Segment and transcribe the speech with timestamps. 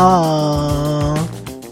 [0.00, 1.18] Hello，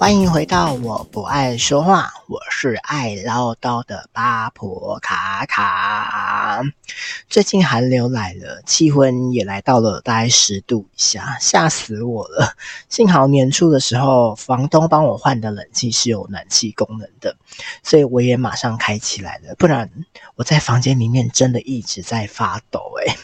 [0.01, 6.61] 欢迎回到我不爱说话，我是爱唠叨的八婆卡卡。
[7.29, 12.57] 最近寒流来了，气温也来到了大概十度以下，吓死我了。
[12.89, 17.37] 幸好年初的时候，房东帮我换的冷气是有暖气功能的，
[17.85, 19.55] 所以我也马上开起来了。
[19.57, 19.89] 不然
[20.35, 23.15] 我在房间里面真的一直在发抖诶。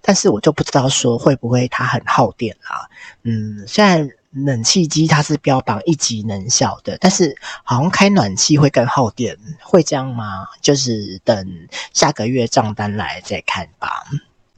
[0.00, 2.86] 但是我就不知道说会不会它很耗电啊？
[3.24, 4.08] 嗯，虽然。
[4.30, 10.46] 冷气机它是标榜一级能效的，但是好像开暖气会更耗电，会这样吗？
[10.60, 14.04] 就是等下个月账单来再看吧。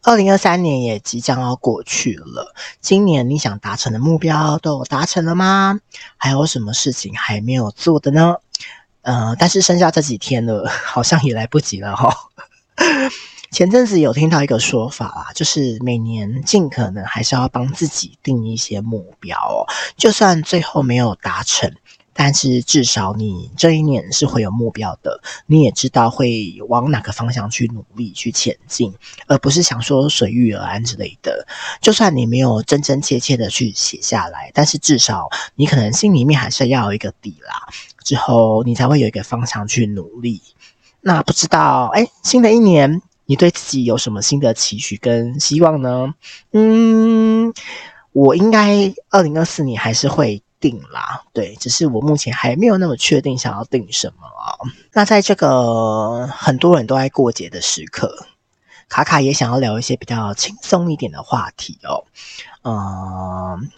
[0.02, 5.78] 二零二三年也即将要过去了，今年你想达成的目标都达成了吗？
[6.16, 8.36] 还有什么事情还没有做的呢？
[9.02, 12.12] 呃，但是剩下这几天了，好像也来不及了齁。
[13.50, 21.74] 前阵子有听到一个说法啦，就是每年尽可能还是要帮自己定一些目标哦，就算最后没有达成，
[22.12, 28.94] 但是至少你这一年是会有目标的，你也知道会往哪个方向去努力去前进，
[29.26, 31.44] 而不是想说随遇而安之类的。
[31.80, 37.66] 就算你没有真真切切的去写下来，但是至少你可能心里面还是要有一个底啦，
[38.04, 40.40] 之后你才会有一个方向去努力。
[41.00, 43.02] 那不知道，诶，新的一年。
[43.31, 46.12] 你对自己有什么新的期许跟希望呢？
[46.50, 47.55] 嗯，
[48.11, 54.58] 我应该二零二四年还是会定啦，对，只是我目前还没有那么确定想要定什么啊。
[54.92, 58.27] 那在这个很多人都爱过节的时刻，
[58.89, 62.03] 卡卡也想要聊一些比较轻松一点的话题哦。
[62.64, 63.70] 嗯，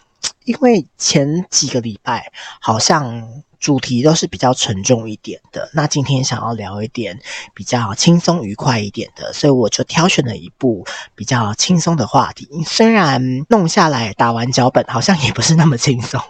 [0.45, 3.43] 因为前几个礼拜好像。
[3.63, 7.17] 主题都是比较沉重一点的，那今天想要聊一点
[7.53, 10.85] 比较轻松愉快一点的，所以我就挑选了一部
[11.15, 12.49] 比较轻松的话题。
[12.65, 16.21] 虽然弄下来打完脚本好像也不是那么轻松。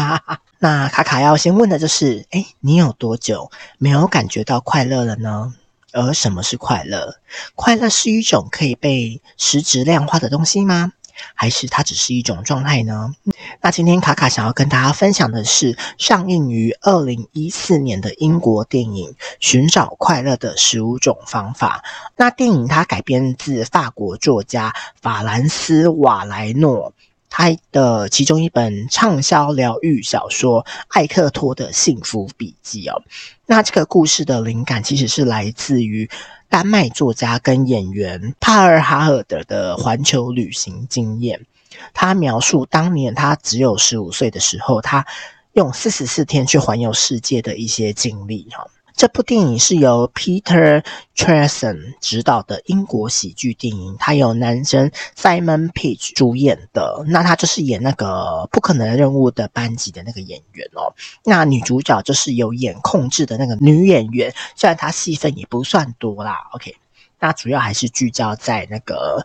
[0.58, 5.52] 那卡卡要先问的就是，诶，你有多久没有感觉到快乐了呢？
[5.92, 7.16] 而什么是快乐？
[7.56, 10.94] 快乐是一种可以被实质量化的东西吗？
[11.34, 13.14] 还是它只是一种状态呢？
[13.60, 19.10] 那今天卡卡想要跟大家分享的是上映于二零一四年的英国电影
[19.40, 21.82] 《寻找快乐的十五种方法》。
[22.16, 26.92] 那电影它改编自法国作家法兰斯瓦莱诺
[27.28, 33.02] 他的其中一本畅销疗愈小说《艾克托的幸福笔记》哦。
[33.46, 36.10] 那这个故事的灵感其实是来自于。
[36.50, 41.46] 丹麦作家跟演员帕尔哈尔德的环球旅行经验，
[41.94, 45.06] 他描述当年他只有十五岁的时候，他
[45.52, 48.66] 用四十四天去环游世界的一些经历哈。
[49.00, 50.84] 这部电影是由 Peter
[51.16, 57.02] Travson 执导的英国喜剧电影，他由男生 Simon Pegg 主演的。
[57.06, 60.92] 那他就是演那个不可能任务的班级的那个演员哦。
[61.24, 66.50] 那女主角就是有演控制的那个女演员，虽然她戏份也不算多啦。
[66.52, 66.76] OK，
[67.18, 69.24] 那主要还是聚焦在那个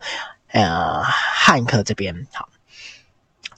[0.54, 2.48] 呃汉克这边好。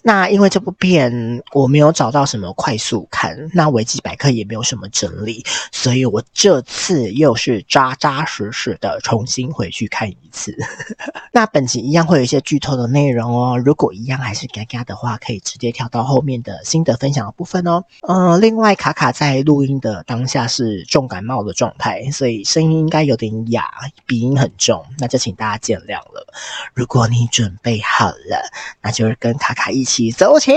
[0.08, 10.56] 那因为这部片我没有找到什么快速看，那维基百科也没有什么整理，所以我这次又是扎扎实实的重新回去看一次。
[11.34, 17.84] 那本集一样会有一些剧透的内容哦，如果一样还是嘎嘎的话，可以直接跳到后面的心得分享的部分哦。
[18.04, 23.70] 呃，另外卡卡在录音的当下是重感冒的状态，所以声音应该有点哑，
[24.06, 26.26] 鼻音很重，那就请大家见谅了。
[26.74, 28.50] 如果你准备好了，
[28.82, 29.97] 那就是跟卡卡一起。
[29.98, 30.52] 起走起！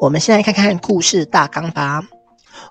[0.00, 2.04] 我们先来看看故事大纲吧。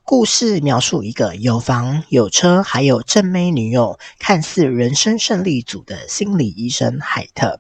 [0.06, 7.60] 故事描述一个有房有车还有正妹女友，看似人生胜利组的心理医生海特，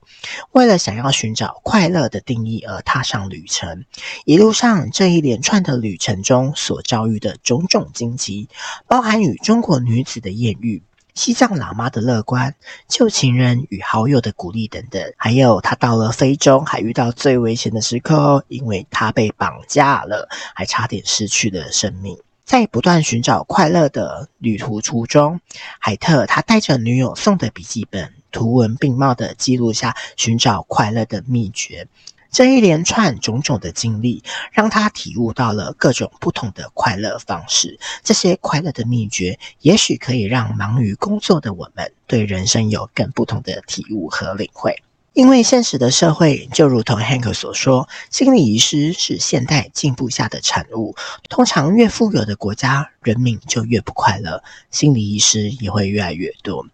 [0.53, 3.83] 为了想要寻找快乐的定义而踏上旅程。
[4.24, 8.47] 一路上这一连串的旅程中所遭遇的种种惊奇，
[8.88, 10.83] 包含与中国女子的艳遇。
[11.13, 12.56] 西藏喇嘛的乐观，
[12.88, 22.18] 旧情人与好友的鼓励等等，还有他到了非洲还遇到最危险的时刻哦，因为他被绑架了，还差点失去了生命。
[22.45, 25.39] 在不断寻找快乐的旅途途中，
[25.80, 31.88] 海特他带着女友送的笔记本，图文并茂的记录下寻找快乐的秘诀。
[32.33, 37.80] 这一连串种种的经历，让他体悟到了各种不同的快乐方式。
[38.03, 44.81] 这些快乐的秘诀，也许可以让忙于工作的我们，对人生有更不同的体悟和领会。
[45.13, 50.95] 因为现实的社会，就如同 Hank 所说，心理医师是现代进步下的产物。
[51.30, 56.65] 通常越富有的国家，人民就越不快乐，心理医师也会越来越多。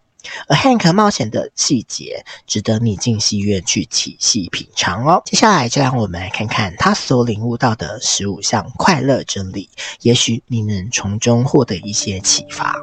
[0.48, 5.22] 而 Hank 冒险的细节值得你进戏院去细细品尝哦。
[5.24, 9.68] 接下来就让我们来看看他所领悟到的十五项快乐真理，
[10.00, 12.74] 也许你能从中获得一些启发。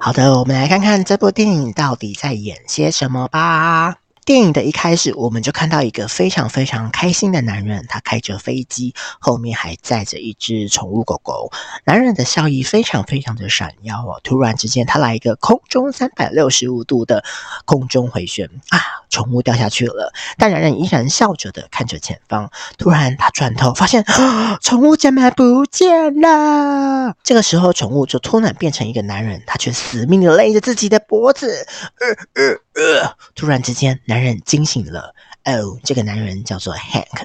[0.00, 3.99] 好的，我们来看看这部电影到底在演些什么吧。
[4.30, 11.50] 电影的一开始，我们就看到一个非常非常开心的男人，他开着飞机，后面还载着一只宠物狗狗。
[11.84, 14.20] 男人的笑意非常非常的闪耀哦。
[14.22, 17.24] 突然之间，他来一个空中三百六十五度的
[17.64, 18.99] 空中回旋啊！
[19.10, 22.50] 宠物掉下去了，但男人依然笑着的看着前方。
[22.78, 27.14] 突然，他转头发现，啊宠物怎么不见了？
[27.22, 31.66] 这个时候，宠物就突然变成一个男人，他却死命的勒着自己的脖子。
[31.98, 33.16] 呃呃呃！
[33.34, 35.14] 突然之间，男人惊醒了。
[35.44, 37.24] 哦，这个男人叫做 Hank。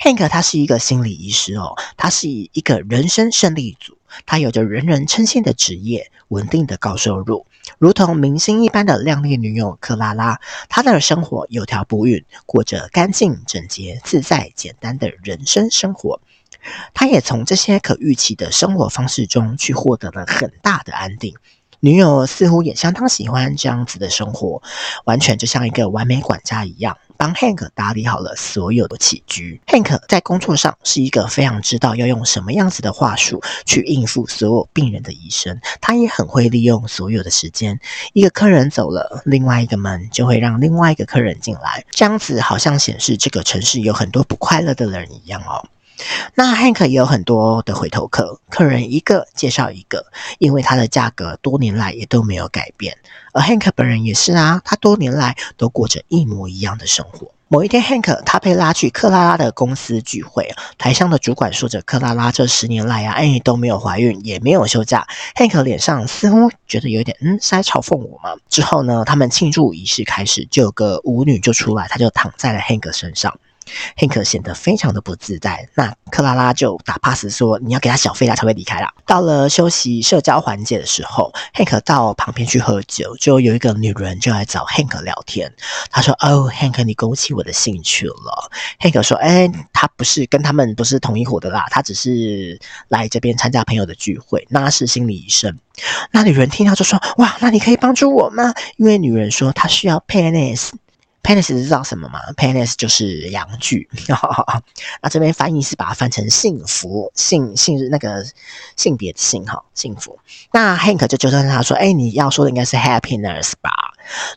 [0.00, 7.46] Hank 他是一个心理医师哦，他是一个人生胜利组，他有着人人称羡的职业，稳定的高收入，
[7.82, 10.40] 如同明星一般的靓丽女友克拉拉。
[10.68, 16.20] 她的生活有条不紊，过着干净、整洁、自在、简单的人生生活。
[16.94, 21.34] 她也从这些可预期的生活方式中去获得了很大的安定。
[21.80, 24.62] 女友似乎也相当喜欢这样子的生活，
[25.04, 29.60] 完全就像一个完美管家一样，帮 Hank 打理好了所有的起居。
[29.68, 37.78] Hank 在工作上是一个非常知道要用什么样子的话术去应付所有病人的医生，他也很会利用所有的时间。
[38.12, 45.64] 一个客人走了，另外一个门就会让另外一个客人进来，这样子好像显示这个城市有很多不快乐的人一样哦。
[46.34, 50.06] 那 Hank 也有很多的回头客，客人一个介绍一个，
[50.38, 52.96] 因为他的价格多年来也都没有改变。
[53.32, 57.30] 而 Hank 本人也是啊，他多年来都过着一模一样的生活。
[57.48, 65.06] 某一天，Hank 他被拉去克拉拉的公司聚会，台上的主管说着：“克拉拉这十年来、啊，哎，都没有怀孕，也没有休假。
[65.36, 68.34] ”Hank 脸上似乎觉得有点，嗯，是在嘲讽我吗？
[68.48, 73.38] 之后呢，他们庆祝仪式开始，就有个舞女就出来，她就躺在了 Hank 身上。
[73.96, 85.52] Hank 显得非常的不自在，那克拉拉就打 pass 说：“你要给他小费，他才会离开啦。”到了休息社交环节的时候，Hank 到旁边去喝酒，就有一个女人就来找 Hank 聊天。
[85.90, 88.50] 他说：“哦，Hank，你勾起我的兴趣了。
[88.80, 92.58] ”Hank 说：“哎，他不是跟他们不是同一伙的啦，他只是
[92.88, 94.46] 来这边参加朋友的聚会。
[94.50, 95.58] 那是心理医生。”
[96.12, 100.70] 那女人听到就说：“哇，那你可以帮助我吗？”因为女人说她需要 penis。
[101.22, 103.88] Penis 知道什么吗？Penis 就是阳具。
[105.00, 108.26] 那这边翻译是把它翻成幸福，性性是那个
[108.76, 110.18] 性别的性哈，幸福。
[110.52, 113.70] 那 Hank 就纠正他说：“哎，你要说的应该是 happiness 吧？”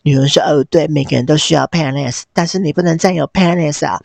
[0.04, 4.00] 女人说：“哦，对，每个人都需要 penis，但是你不能占有 penis 啊。”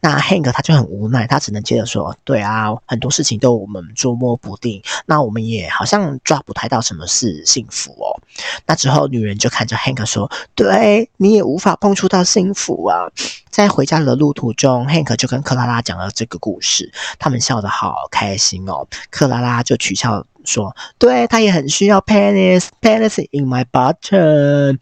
[0.00, 8.20] 那 Hank 他就很无奈，他只能接着说：“对啊，很多事情都我们捉摸不定，那我们也好像抓不太到什么是幸福哦。”
[8.66, 13.10] 那之后，女人就看着 Hank 说：“对，你也无法碰触到幸福啊。”
[13.50, 18.86] 在回家的路途中，Hank 就跟克拉拉讲了这个故事，他们笑得好开心哦。
[19.10, 24.78] 克拉拉就取笑说：“对，他也很需要 penis，penis in my button，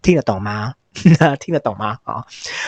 [0.00, 0.74] 听得懂吗？”
[1.40, 1.98] 听得懂吗？
[2.04, 2.24] 啊，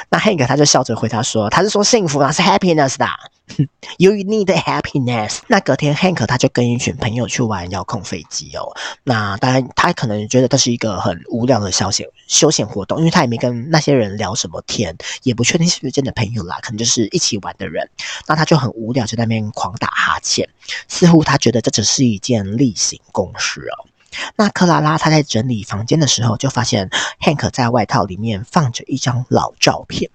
[0.09, 3.07] 那 Hank 他就笑着回答说：“他是说幸福啊，是 happiness 的。
[3.99, 8.73] You need happiness。”那隔天 Hank 他就跟一群朋友去玩遥控飞机哦。
[9.03, 17.89] 那当然，他可能觉得这是一个很无聊的消遣休闲活动，因为他也没跟那些人聊什么天，也不确定是不是真的朋友啦，可能就是一起玩的人。
[18.27, 20.49] 那他就很无聊，就在那边狂打哈欠，
[20.89, 23.90] 似乎他觉得这只是一件例行公事哦。
[24.37, 26.91] 那克拉拉她在整理房间的时候，就发现
[27.21, 30.11] Hank 在外套里面放着一张老照片。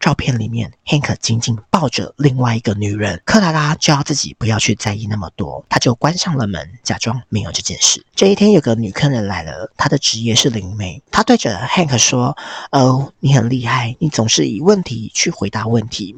[0.00, 3.22] 照片里面，Hank 紧紧抱着另外一个女人。
[3.24, 8.04] 克拉拉就要自己不要去在意那么多，她就关上了门，假装没有这件事。
[8.14, 11.00] 这一天，有个女客人来了，她的职业是灵媒。
[11.12, 12.36] 她对着 Hank 说
[12.72, 16.16] ：“哦，你很厉害，你总是以问题去回答问题，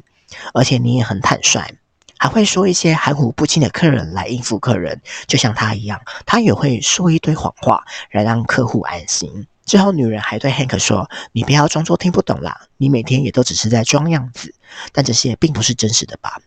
[0.53, 1.77] 而且你也很坦率。”
[2.19, 9.47] 还会说一些含糊不清的客人来应付客人，就像他一样，他也会说一堆谎话来让客户安心。
[9.65, 14.53] 之后，女人还对 Hank 说：“你不要装作听不懂啦，你每天也都只是在装样子，
[14.91, 16.37] 但这些并不是真实的吧？”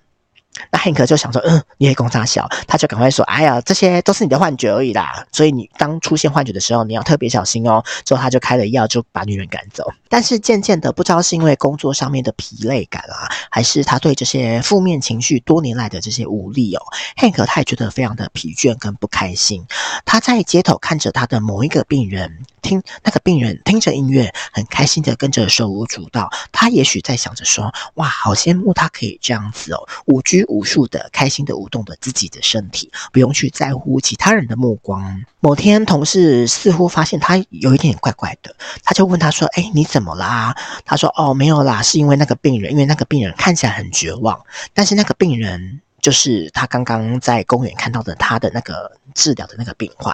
[0.73, 5.25] 那 Hank 就想说，嗯，你也公差小，他就赶快说，哎呀，这些都是你的幻觉而已啦。
[5.31, 7.85] 所以你当出现幻觉的时候，你要特别小心哦。
[8.07, 9.87] 之后他就开了药，就把女人赶走。
[10.09, 16.83] 但是渐渐的，不知道是因为工作上面的疲累感啊，还是他对这些负面情绪多年来的这些无力哦
[17.19, 19.67] ，Hank 他也觉得非常的疲倦跟不开心。
[20.07, 22.47] 他在街头看着他的某一个病人。
[22.63, 26.31] 听那个病人听着音乐，很开心的跟着手舞足蹈。
[26.53, 35.21] 他也许在想着说：“哇，好羡慕他可以这样子哦，无拘无无数的开心的舞动着自己的身体，不用去在乎其他人的目光。
[35.41, 38.55] 某天，同事似乎发现他有一点怪怪的，
[38.85, 40.55] 他就问他说：“哎，你怎么啦？”
[40.87, 44.41] 他说：“哦，没有啦，是因为那个病人，因为那个病人看起来很绝望，
[44.73, 50.13] 但是那个病人。”就是他刚刚在公园看到的他的那个治疗的那个病患，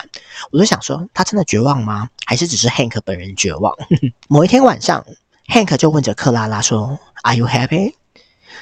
[0.50, 2.10] 我就想说，他真的绝望吗？
[2.26, 3.74] 还是只是 Hank 本人绝望？
[4.28, 5.02] 某一天晚上
[5.46, 7.94] ，Hank 就问着克拉拉说：“Are you happy？”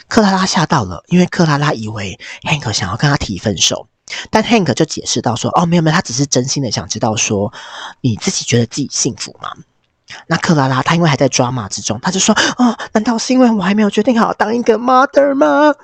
[0.08, 3.88] 克拉拉吓到了，因为克拉拉以为 Hank 想要跟他提分手，
[4.30, 7.52] 但 Hank 就解释到说：“哦，没有没有，他只是真心的想知道说，
[8.00, 9.50] 你自己觉得自己幸福吗？”
[10.28, 15.75] 那克拉拉她因为还在抓马之中，她就说：“哦，难道是因为我还没有决定好当一个 mother 吗？”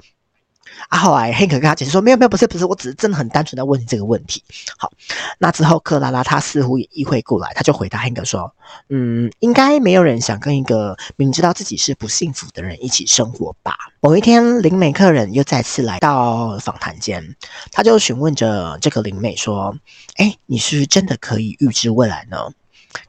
[0.88, 4.42] 啊，后来 Hank 跟他解释说：“没有，没有，不是，不是，我只是真的很单纯的问你这个问题。”
[4.78, 4.92] 好，
[5.38, 8.54] 那之后克拉拉她似乎也意会过来，她就回答 Hank 说
[8.90, 17.36] ：“嗯，应该没有人想跟一个明知道自己是不幸福的人一起生活吧。”某一天，灵媒客人又再次来到访谈间，
[17.70, 19.76] 他就询问着这个灵媒说
[20.16, 22.50] ：“哎，你是不是真的可以预知未来呢？”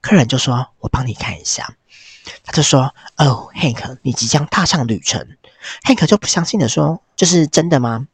[0.01, 1.75] 客人就说：“我帮你看一下。”
[2.45, 5.27] 他就说：“哦，Hank，你即将踏上旅程。”
[5.83, 8.07] Hank 就不相信的说：“这是真的吗？”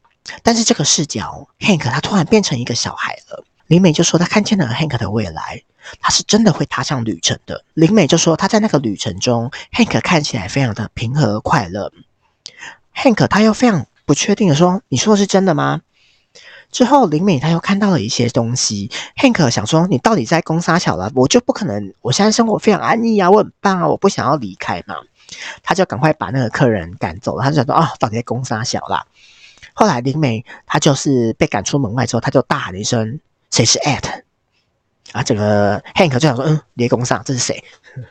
[0.43, 3.43] 但是这个视角，Hank 他突然变成一个小孩了。
[3.67, 5.63] 林美就说他看见了 Hank 的未来，
[6.01, 7.63] 他是真的会踏上旅程的。
[7.73, 11.91] 林美就说他在那个旅程中，Hank 看起来非常的平和快乐。
[12.95, 15.81] Hank 他又非常不确定的说：“你说的是真的吗？”
[16.71, 21.11] 之后林美他又看到了一些东西，Hank 想说：“你到底在攻杀小了？
[21.15, 24.95] 我就不可能，我现在生活非常安逸啊，我很棒啊，我不想要离开嘛。”
[25.63, 27.43] 他就赶快把那个客人赶走了。
[27.43, 29.05] 他就想说：“哦，到底在攻杀小啦？”
[29.73, 33.19] 后来灵媒他就是被赶出门外之后，他就大喊了一声
[33.51, 34.23] ：“谁是 at？”
[35.11, 37.63] 啊，这个 Hank 就想说：“嗯，别攻杀，这是谁？”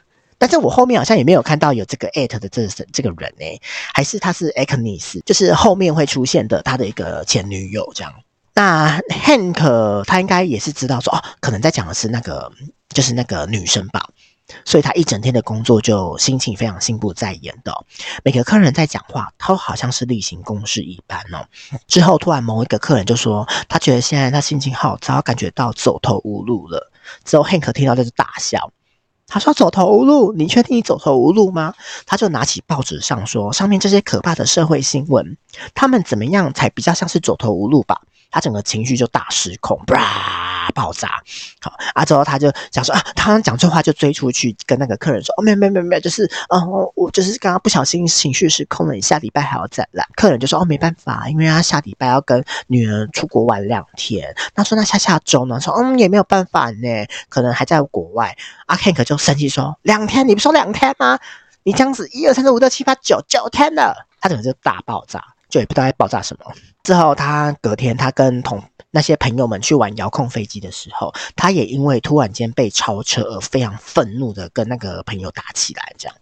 [0.40, 3.60] 但是我后面好像也没有看到有这个 at 的这这个人呢，
[3.92, 8.14] 还是他是 Agnes，就是后面会出现的他的一个前女友这样。
[8.54, 12.50] 那 Hank 他应该也是知道说：“哦，可能在讲的是那个，
[12.88, 14.08] 就是那个女生吧。”
[14.64, 17.72] 所以他一整天的工作就心情非常心不在焉的，
[18.24, 21.46] 每个客人在讲话，他好像是例行公事一般哦。
[21.86, 26.90] 之后突然某一个客人就说，他觉得现在他心情好糟，感觉到走投无路了。
[27.24, 28.70] 之后 Hank 听到就是大笑，
[29.26, 30.32] 他说：“走投无路？
[30.32, 31.74] 你确定你走投无路吗？”
[32.06, 35.36] 他就拿起报纸上说，上面这些可怕的社会新闻，
[35.74, 38.00] 他们怎么样才比较像是走投无路吧？
[38.30, 40.47] 他整个情绪就大失控，啪
[40.78, 41.08] 爆炸。
[41.60, 50.06] 好啊，之后他就想说啊，他讲错话就追出去跟那个客人说，哦，没有没有没有没有，就是哦，我就是刚刚不小心情绪失控了，你下礼拜还要再来。
[50.14, 54.32] 客人就说哦，没办法，因为他下礼拜要跟女儿出国玩两天。
[54.54, 55.60] 他说那下下周呢？
[55.60, 58.36] 说嗯，也没有办法呢，可能还在国外。
[58.66, 61.18] 阿 Hank 就生气说，两天，你不说两天吗？
[61.64, 65.22] 你这样子一二三四五六七八九九天了，他整个就大爆炸。
[65.48, 66.52] 就也不知道在爆炸什么。
[66.82, 75.94] 之后他隔天，他跟同那些朋友们去玩遥控飞机的时候，他也因为突然间被超车而非常愤怒的跟那个朋友打起来。
[75.98, 76.16] 这样，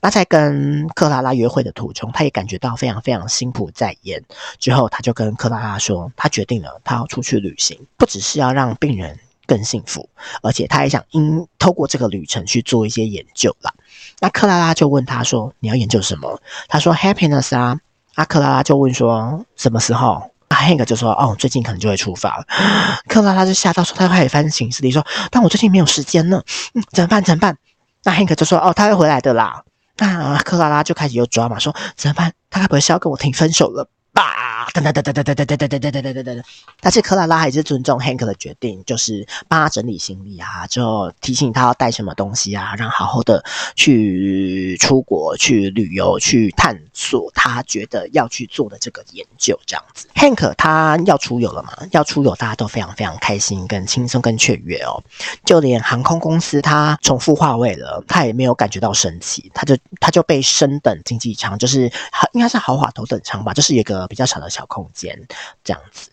[0.00, 4.20] 那在跟克拉拉约会的途中，他也感觉到非常非常心不在焉。
[4.58, 10.08] 之后他就跟克拉拉说，他决定了，他要出去旅行，不只是要让病人更幸福，
[10.42, 13.72] 而且他也想因透过这个旅程去做一些研究啦。
[14.18, 17.78] 那克拉拉就问他说：“你要研究什么？”他说：“Happiness 啊。”
[18.14, 22.44] 阿克拉拉就问说：“什么时候？”阿 Hank 就说：“哦，最近可能就会出发了。
[23.08, 26.42] ”克拉拉就吓到说：“他开始翻行事历，说，但我最近没有时间呢，
[26.74, 27.22] 嗯，怎么办？
[27.24, 27.56] 怎么办？”
[28.04, 29.62] 那 Hank 就说：“哦，他会回来的啦。”
[29.98, 32.32] 那克拉拉就开始又抓嘛，说：“怎么办？
[32.50, 36.42] 他该不会是要跟我提分手了？”吧，噔噔噔噔噔噔噔噔噔噔噔噔噔噔。
[36.80, 43.44] 但是克拉拉还是尊重 Hank 的决定，就是帮他整理行李啊，就提醒他要带什么东西啊，让好好的
[43.74, 49.58] 去出国、去旅游、去探索他觉得要去做的这个研究。
[49.66, 51.76] 这样子，Hank 他要出游了嘛？
[51.90, 55.02] 要出游，大家都非常非常开心、跟轻松、跟雀跃哦。
[55.44, 61.90] 就连航空公司他重复划位了，他也没有感觉到生气，他就他就被升等经济舱，就是
[62.32, 64.03] 应该是豪华头等舱吧，就是一个。
[64.06, 65.26] 比较小的小空间，
[65.62, 66.10] 这样子。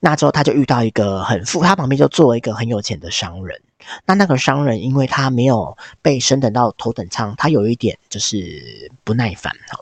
[0.00, 3.60] 那之后他就遇到一个很富，他旁边就坐了一个很有钱的商人。
[4.06, 9.80] 那那个商人因为他没有被升等到头等舱，他有一点就是不耐烦哈。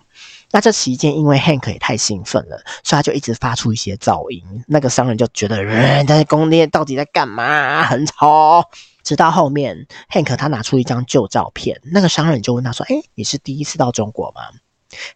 [0.53, 4.43] 那这期间因为 Hank 也太兴奋了，所以他就一直发出一些噪音。
[4.69, 7.83] 那个商人就觉得人在宫殿到底在干嘛？
[7.85, 8.71] 很吵。
[9.03, 14.43] 直到后面 Hank 他拿出一张旧照片，那个商人就问他说：“诶，你是第一次到中国吗？”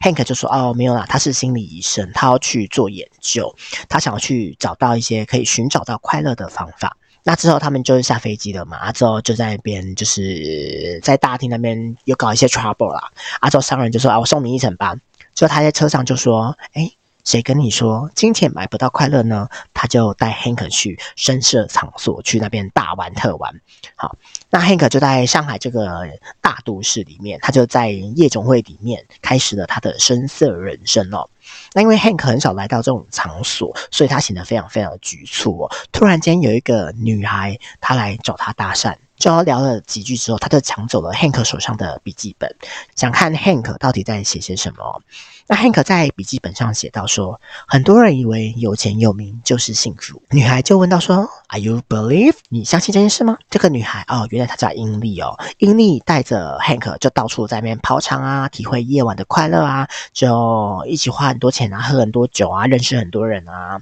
[0.00, 3.54] Hank 就说：“哦，没有啦，他是心理医生，他要去做研究，
[3.88, 6.97] 他想要去找到一些可以寻找到快乐的方法。
[7.23, 13.11] 那之后他们就是下飞机了嘛，啊，之后就在那边就是在大厅那边又搞一些 trouble 啦。
[13.40, 14.95] 啊，之后商人就说：啊，我送你一程吧。
[15.35, 16.95] 之后他在车上就说：诶，
[17.26, 19.49] 谁跟你说金钱买不到快乐呢？
[19.75, 23.61] 他就带 Hank 去声色场所，去那边大玩特玩。
[23.97, 24.16] 好，
[24.49, 26.06] 那 Hank 就在上海这个
[26.40, 31.28] 大都市里面，他就在夜总会里面开始了他的声色人生哦。
[31.73, 35.71] 那因为 Hank 很少来到这种场所，所以他显得非常非常局促哦。
[35.90, 38.95] 突然间有一个女孩，她来找他搭讪。
[39.16, 42.54] 就聊了几句之后，他就抢走了 Hank 手上的笔记本，
[42.95, 45.02] 想看 Hank 到底在写些什么。
[45.48, 50.20] 那 Hank 在笔记本上写到说，很多人以为有钱有名就是幸福。
[50.30, 52.34] 女孩就问到说，Are you believe？
[52.48, 53.38] 你相信这件事吗？
[53.48, 55.38] 这个女孩哦，原来她叫英利哦。
[55.58, 63.80] 英利带着 Hank 就到处在那边跑场啊，体会夜晚的快乐啊，就一起花很多钱啊，喝很多酒啊，认识很多人啊。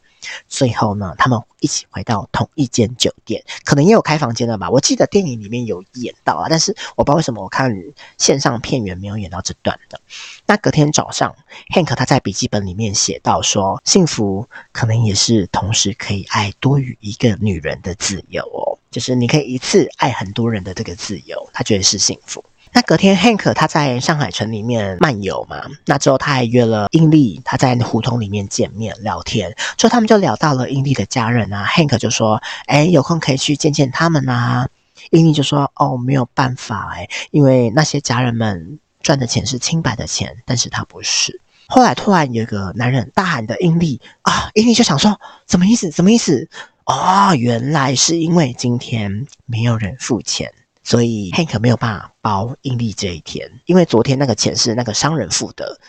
[0.48, 4.68] 最后呢，他们一起回到同一间酒店，可能也有开房间了吧？
[4.68, 7.74] 我记得电影里面有演到啊，但是我不知道为什么我看
[8.18, 9.98] 线上片源没有演到这段的。
[10.44, 11.34] 那隔天早上
[11.74, 22.44] ，Hank 他在笔记本里面写到说，幸福可能也是同时可以爱多于一个女人的自由哦，就是你可以一次爱很多人的这个自由，他觉得是幸福。
[22.76, 31.64] 那隔天，Hank 他在上海城里面漫游嘛，那之后他还约了英丽，他在胡同里面见面聊天，之后他们就聊到了英丽的家人啊。
[31.64, 34.68] Hank 就说：“哎，有空可以去见见他们啊。”
[35.12, 45.18] 英丽就说：“哦，没有办法哎，因为那些家人们赚的钱是清白的钱，但是他不是。”后来突然有一个男人大喊的英利啊，英利就想说
[45.48, 45.90] ：“什么意思？
[45.90, 46.48] 什么意思？
[46.84, 50.52] 哦，原来是因为今天没有人付钱。”
[50.86, 55.80] 所以 Hank 没有办法包英利这一天，因为昨天那个钱是那个商人付的。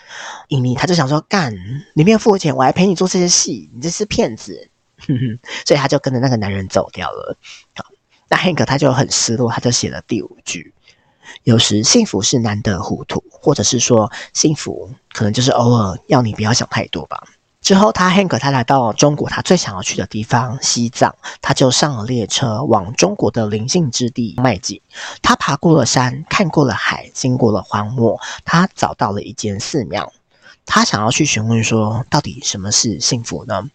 [0.48, 1.54] 英利他就想说，干，
[1.94, 4.70] 你没有付钱，我还陪你做这些戏，你这是骗子。
[5.00, 7.38] 哼哼，所以他就跟着那个男人走掉了。
[7.76, 7.84] 好，
[8.30, 10.74] 那 Hank 他就很失落，他就写了第五句：
[11.46, 17.24] 有时幸福是难得糊涂，或者是说幸福可能就是偶尔要你不要想太多吧。
[17.62, 24.82] 之后，他 Hank 他来到中国，他最想要去的地方西藏，他就上了列车，往中国的灵性之地迈进。
[25.22, 30.12] 他爬过了山，看过了海，经过了荒漠，他找到了一间寺庙，
[30.66, 33.70] 他想要去询问说，到底什么是幸福呢？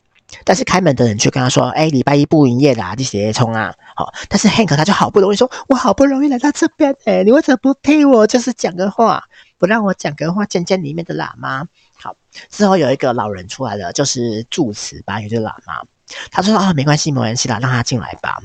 [0.44, 9.24] 但是开门的人却跟他说：“哎，礼拜一不营业的，你写冲啊！”好，但是 Hank 他就好不容易说：“我好不容易来到这边，哎，你为什么不替我就是讲个话，
[9.58, 11.66] 不让我讲个话，见见里面的喇嘛？”
[12.00, 12.16] 好，
[12.48, 15.82] 之后有一个老人出来了，就是住持吧，也就是喇嘛。
[16.30, 18.40] 他说：“啊，没关系，没关系啦，让他进来吧。”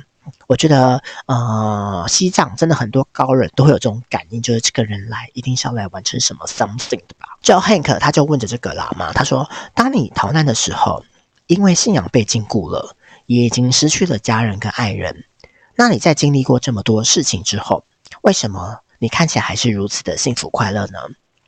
[0.47, 7.37] 我觉得，呃，西藏真的很多高人都会有这种感应，就是这个人来一定是要来完成什么 something 的吧。
[7.43, 11.05] 叫 Hank，他就问着这个喇嘛，他说：“当你逃难的时候，
[11.47, 15.25] 因为信仰被禁锢了，也已经失去了家人跟爱人，
[15.75, 17.83] 那你在经历过这么多事情之后，
[18.21, 20.99] 为什么你看起来还是如此的幸福快乐呢？”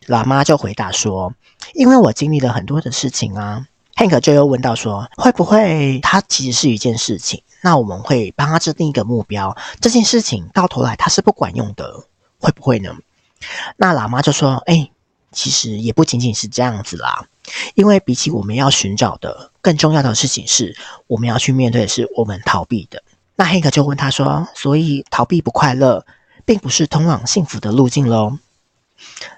[0.07, 1.33] 喇嘛就回答说
[1.75, 7.43] ：“因为我经历了很多的事情啊。” Hank 就又问到说：“会不会它其实是一件事情？
[7.61, 12.05] 那我们会帮他制定一个目标，这件事情到头来它是不管用的，
[12.39, 12.95] 会不会呢？”
[13.75, 14.91] 那喇嘛就说：“哎，
[15.37, 17.27] 其实也不仅仅是这样子啦，
[17.75, 23.03] 因为比起我们要寻找的，更重要的事情是我们要去面对的是我们逃避的。”
[23.37, 26.03] 那 Hank 就问他说：“所以逃避不快乐，
[26.43, 28.39] 并不是通往幸福的路径喽？”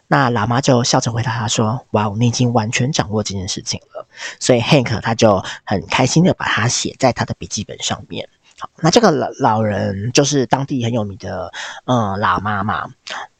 [0.08, 4.08] 那喇嘛就笑着回答他说：“哇，你已经完全掌握这件事情了。”
[4.40, 8.30] 所以 Hank 他就很开心的把它写在他的笔记本上面。
[8.82, 11.52] 那这个老老人就是当地很有名的，
[11.86, 12.90] 呃，喇嘛嘛。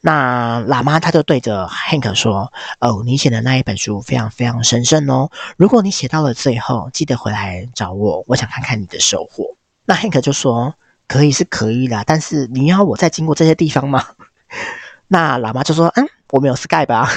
[0.00, 5.30] 那喇嘛他就对着 Hank 说：“哦，你写的那一本书非常非常神圣哦。
[5.56, 9.56] 如果你写到了最后，记得回来找我，我想看看你的收获。”
[9.86, 10.74] 那 Hank 就说
[11.06, 14.04] ：“可以是可以啦，但是你要我再经过这些地方吗？”
[15.08, 17.10] 那喇嘛就说：“嗯。”我没有 sky 吧？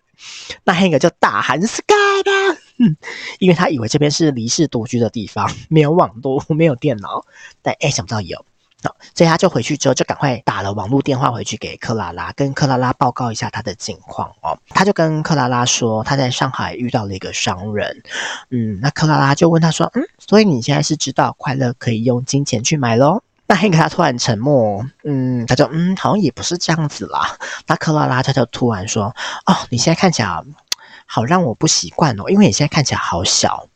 [0.64, 2.96] 那 Hank 就大喊：“sky 吧，嗯
[3.38, 7.24] 因为他以为这边是离世独居的地方， 没有网络， 没有电脑。
[7.62, 8.44] 但哎，想不到有，
[8.82, 14.58] 好，所以他就回去之后就赶快打了网络电话回去给克拉拉，跟克拉拉报告一下他的情况哦。
[14.70, 18.02] 他就跟克拉拉说，他在上海遇到了一个商人。
[18.50, 27.36] 嗯，那克拉拉就问他说：“嗯，所以你现在是知道快乐可以用金钱去买喽？”那 Hank 他突然沉默，嗯，他就嗯，好像也不是这样子啦。
[27.66, 29.14] 那克拉拉他就突然说
[29.44, 30.28] ：“哦，你现在看起来
[31.12, 33.66] 好让我不习惯哦，因为你现在看起来好小。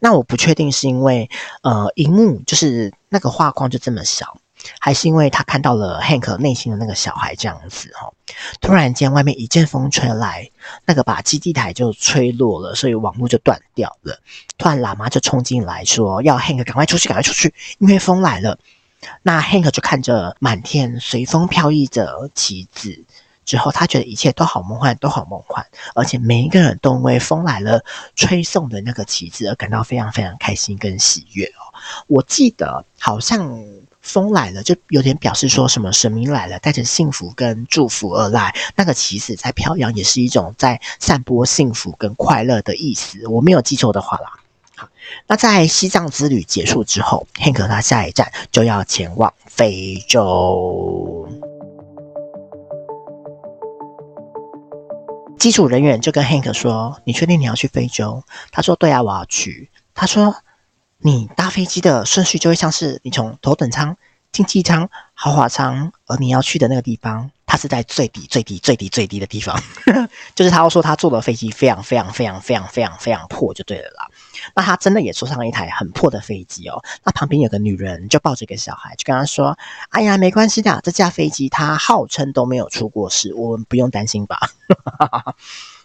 [0.00, 1.30] 那我不确定是因为
[1.62, 4.36] 呃，荧幕就是那个画框就这么小，
[4.78, 8.12] 还是因为他看到了 Hank 内心的那个小孩这样子哦。
[8.60, 10.50] 突然间，外面一阵风吹来，
[10.84, 14.20] 那个把基地台就吹落了，所以网络就断掉了。
[14.58, 18.58] 突然，喇嘛就冲进来说：要 Hank 赶快出去，赶快出去，因为风来了。
[19.22, 23.04] 那 Hank 就看着满天随风飘逸着旗子，
[23.44, 27.84] 之后，他觉得一切都好梦幻，都好梦幻，而且每一个人都为风来了
[28.16, 31.74] 吹送的那个旗子而感到非常非常开心跟喜悦哦。
[32.06, 33.62] 我记得好像
[34.00, 43.26] 风来了，就有点表示说什么神明来了，带着幸福跟祝福而来，那个旗子在飘扬，也是一种在散播幸福跟快乐的意思。
[43.28, 44.32] 我没有记错的话啦。
[44.76, 44.88] 好，
[45.26, 51.28] 那在西藏之旅结束之后，Hank 他下一站就要前往非洲。
[55.38, 60.34] 机组人员就跟 Hank 说：“你确定你要去非洲？”他说：“对啊，我要去。”他说
[60.98, 63.96] ：“你搭飞机的顺序就会像是你从头等舱、
[64.32, 69.56] 经济舱、豪华舱，而你要去的那个地方。”它是在最低、最低、最低、最低的地方，
[70.34, 74.08] 就是他要说他坐的飞机非常、非常、非常、非常、非常、非常破，就对了啦。
[74.54, 76.82] 那他真的也坐上了一台很破的飞机哦。
[77.04, 79.58] 那旁边有个女人就抱着一个小孩，就跟他说
[79.90, 84.38] ：“哎呀，没关系的，这架飞机它号称都没有出过事，我们不用担心吧。”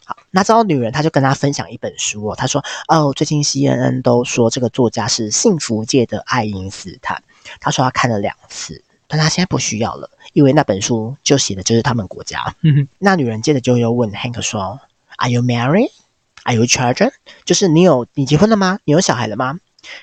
[0.05, 7.23] 好，那之后女人她就跟他分享一本书哦，她说：“哦，最近 CNN 都说这个作家是幸福界的爱因斯坦。”
[7.61, 8.83] 他说他看了两次。
[9.11, 12.53] 但他现在不需要了，因为那本书就写的就是他们国家。
[12.99, 14.79] 那女人接着就又问 Hank 说
[15.17, 15.89] ：“Are you married?
[16.43, 17.11] Are you children？
[17.45, 18.79] 就是你有你结婚了吗？
[18.85, 19.59] 你有小孩了吗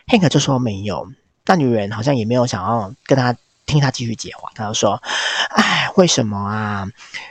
[0.06, 1.10] ？”Hank 就说没有。
[1.44, 5.00] 那女人好像也没有想要跟他听他继续解话，他就说
[5.50, 6.88] ：“哎，为什么啊？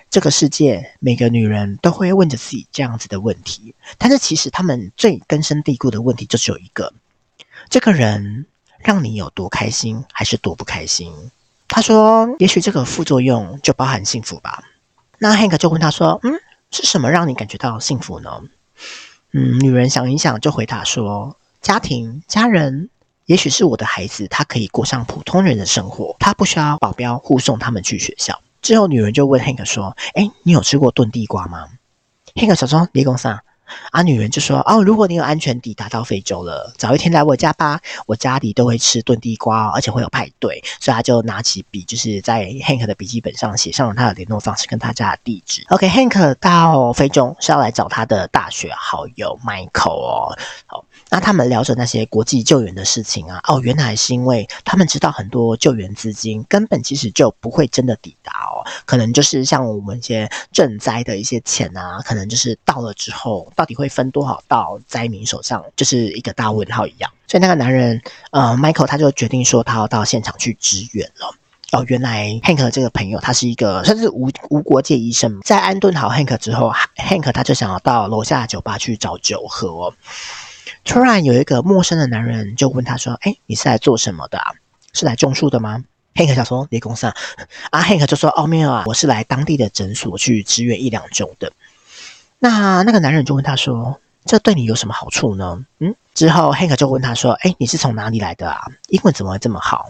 [0.10, 6.94] 这个世界每个女人都会问着自己这样子的问题，但是其实他们最根深蒂固的问题就只有一个：
[7.70, 8.46] 这个人
[8.80, 11.12] 让你有多开心，还是多不开心？”
[11.68, 14.64] 他说：“也许这个副作用就包含幸福吧。”
[15.20, 16.40] 那 Hank 就问他说：“嗯，
[16.72, 18.42] 是什么让你感觉到幸福呢？”
[19.32, 22.90] 嗯，女人想一想就回答说：“家庭、家人，
[23.26, 31.68] 也许是我的孩子，他可以过上普通人的生活，他不需要保镖护送他们去学校。”之后，女人就问 Hank 说：“哎，你有吃过炖地瓜吗
[32.34, 33.44] ？”Hank 小说：“你讲啥？”
[33.92, 37.80] 啊，女人就说：“哦，如果你有安全抵达到非洲了，早一天来我家吧。
[38.06, 45.64] 我家里都会吃炖地瓜，而且会有派对。”所以他就拿起笔，就是在 Hank 的笔记本上写上了他的联络方式跟他家的地址。
[45.70, 50.38] OK，Hank 到非洲是要来找他的大学好友 Michael 哦。
[50.66, 53.40] 好，那他们聊着那些国际救援的事情啊。
[53.48, 63.52] 哦，原来是因为他们知道很多救援资金根本其实就不会真的抵达哦，可能就是像我们一些赈灾的一些钱啊，可能就是到了之后。
[63.56, 67.10] 到底会分多少到灾民手上，就是一个大问号一样。
[67.28, 71.34] 所以那个男人，呃，Michael 他就决定说，他要到现场去支援了。
[71.72, 75.40] 哦，原来 Hank 这个朋友，他是一个算是无无国界医生。
[75.42, 79.94] 在安顿好 Hank 之后，Hank 他就想要到楼下的酒吧去找酒喝。
[80.86, 84.54] 突然有一个陌生的男人就问他说：“哎，你是来做什么的啊？
[84.94, 87.16] 是来种树的吗？”Hank 想说：“你公司啊？”
[87.72, 91.52] 啊，Hank 就说：“哦，没有啊，我是来当地的诊所去支援一两周的。”
[92.40, 98.68] 那那个男人就问他说：“这对你有什么好处呢？”嗯，之后 Hank 就问他说：“哎，你是从哪里来的啊？
[98.90, 99.90] 英文怎么会这么好？”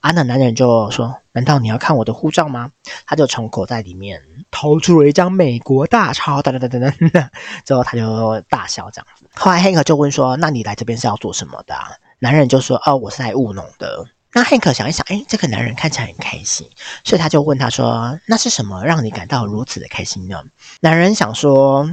[0.00, 2.72] 啊，那男人就说：“难道你要看我的护照吗？”
[3.04, 6.78] 他就从口袋里面掏出了一张美国大钞，哒哒哒哒
[7.12, 7.30] 哒，
[7.66, 9.26] 之后他就大笑这样子。
[9.34, 16.66] 后来 Hank 就问说：“那你来这边是要做什么的啊？”男人就说：“哦，我是来务农的。”那 Hank 想一想，哎，这个男人看起来很开心，
[17.04, 20.42] 所以他就问他说：“那是什么让你感到如此的开心呢？”
[20.80, 21.86] 男人想说：“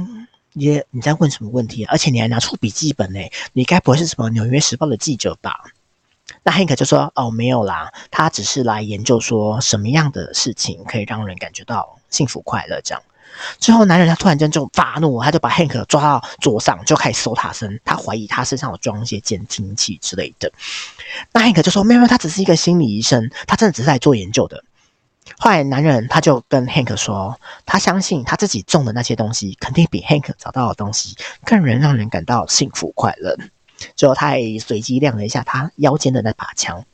[0.54, 1.84] 你你在问什么问题？
[1.84, 3.20] 而且你还拿出笔记本呢？
[3.52, 5.52] 你该不会是什么《纽约时报》的记者吧？”
[6.48, 13.02] 那 Hank 就说：“哦，没有啦，他只是来研究说什么样的事情可以让人感觉到幸福快乐这样。”
[13.60, 17.78] 之后，男人他突然间就发怒，他就把 Hank 抓到桌上，就开始搜他身。
[17.84, 20.50] 他怀疑他身上有装一些监听器之类的。
[21.32, 24.64] 那 Hank 就说：“没有，没有他只是一个心理医生，他真的只是来做研究的。”
[25.38, 33.36] 后来，男人他就跟 Hank 说：“他相信他自己种的那些东西，肯定比 Hank 找到的东西更能让人感到幸福快乐。”
[33.96, 36.84] 最后，他还随机亮了一下他腰间的那把枪。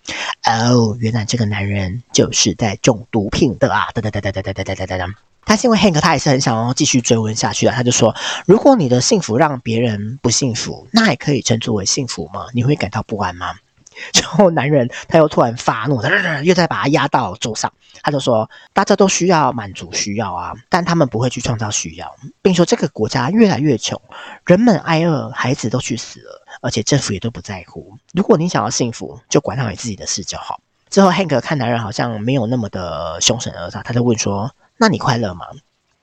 [0.47, 3.89] 哦，原来这个男人就是在种毒品的啊！
[3.95, 5.07] 哒哒哒哒哒哒哒哒哒哒。
[5.47, 8.15] 但是因为 Hank 他也是很想要继续追问下去的，他就说
[8.47, 12.47] ：“如果你的幸福让别人不幸福，那也可以称作为幸福吗？
[12.55, 13.55] 你会感到不安吗？”
[14.13, 24.01] 之后男人他又突然发怒他，又再把他压到桌上，他就说：“大家都需要满足需要啊，但他们不会去创造需要，并说这个国家越来越穷，
[24.47, 27.97] 人们挨饿，孩子都去死了，而且政府也都不在乎。
[28.13, 34.55] 如果你想要幸福，就管好你自己的事就好。”之后 Hank 看男人好像没有那么的凶神恶煞，他就问说。
[34.77, 35.47] 那你快乐吗？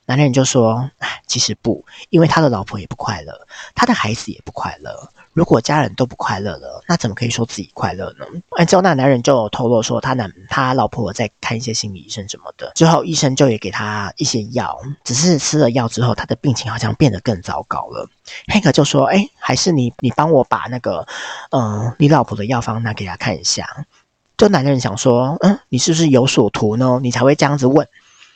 [0.05, 5.09] 男人就说：“哎，其实不，因为他的老婆也不快乐，他的孩子也不快乐。
[5.33, 8.25] 如果家人都不快乐了，那怎么可以说自己快乐呢？”
[8.57, 18.07] 哎，之后那男人就透露说，他男他老婆在看一些心理医生什么的，之后医生就也给他一些药，只是吃了药之后，他的病情好像变得更糟糕了。
[18.47, 21.07] Hank 就说：“哎，还是你你帮我把那个，
[21.51, 23.65] 嗯，你老婆的药方拿给他看一下。”
[24.37, 26.99] 就男人想说：“嗯，你是不是有所图呢？
[27.01, 27.87] 你才会这样子问。”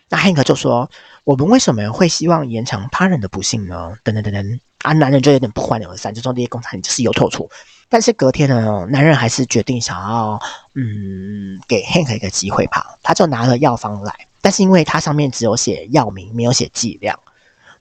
[0.08, 0.90] 那 Hank 就说
[1.26, 7.50] ：“我们为什么会希望延长他人的不幸呢？”等等等等啊，男人就有点不欢而散，就说这些工厂你就是有错处。
[7.90, 10.40] 但是隔天呢，男人还是决定想要
[10.76, 12.98] 嗯给 Hank 一个机会吧。
[13.04, 17.20] 他就拿了药方来，但是因为它上面只有写药名，没有写剂量，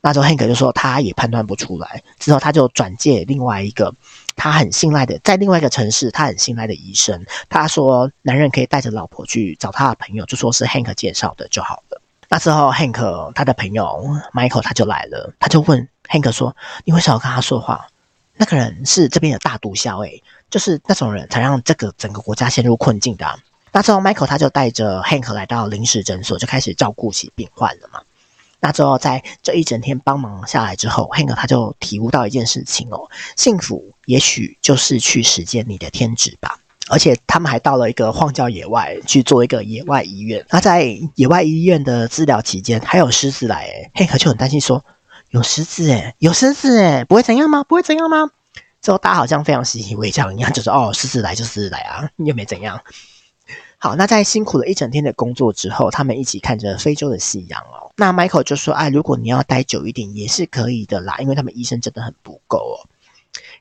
[0.01, 2.03] 那时候 Hank 就说他也判断不出来。
[2.19, 3.95] 之后他就转介另外一个
[4.37, 12.01] 他很信赖的，在另外一个城市他很信赖的医生，他说男人可以带着老婆去找他的朋友，就说是 Hank 介绍的就好了。
[12.35, 13.85] 那时候，Hank 他的朋友
[14.33, 17.87] Michael 他就来了，他就问 Hank 说：“你为什么要跟他说话？
[18.35, 20.21] 那个人是这边的大毒枭，诶，
[20.51, 23.39] 就是那种人才让这个整个国家陷入困境的。”
[23.71, 28.01] 那之后，Michael 他就带着 Hank 来到临时诊所，就开始照顾起病患了嘛。
[28.59, 36.59] 那之后，在这一整天帮忙下来之后，Hank 他就体悟到一件事情哦，幸福也许就是去实践你的天职吧。
[36.89, 40.45] 而且他们还到了一个荒郊野外去做一个野外医院。
[40.51, 44.85] 那在野外医院的治疗期间，还有狮子来，诶，Hank 就很担心说
[45.31, 47.65] ：“有狮子诶，有狮子诶，不会怎样吗？
[47.65, 48.31] 不会怎样吗？”
[48.83, 52.79] 之后大家好像非常习以为常一样，就说：“哦，狮子来就狮子来啊，又没怎样。”
[53.79, 57.93] 好，那在辛苦了一整天的工作之后，他们一起看着非洲的夕阳哦。
[57.97, 62.77] 那 Michael 就说：“哎，如果你要待久一点也是可以的啦，因为他们医生真的很不够哦。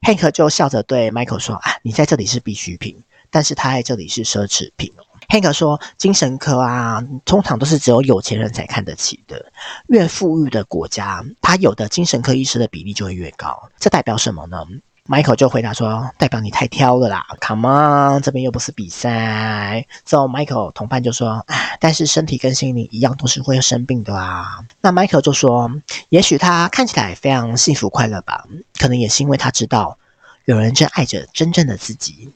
[0.01, 3.01] ”Hank 就笑着对 Michael 说：“啊，你在这里是必需品。”
[3.33, 5.01] 但是他在这里是奢侈品哦。
[5.29, 9.43] Hank 说，精神科啊，通常都是只有有钱人才看得起的。
[9.87, 13.69] 越富裕的国家，他有的精神科医师的比例就会越高。
[13.79, 14.63] 这代表什么呢
[15.07, 17.25] ？Michael 就回答说，代表你太挑了啦。
[17.41, 19.87] Come on，这边又不是比赛。
[20.05, 21.43] 之后 Michael 同伴就说，
[21.79, 24.59] 但是身体跟心灵一样都是会生病的啊。
[24.81, 25.71] 那 Michael 就说，
[26.09, 28.45] 也许他看起来非常幸福快乐吧，
[28.77, 29.97] 可能也是因为他知道。
[30.45, 32.29] 有人正爱着真正的自己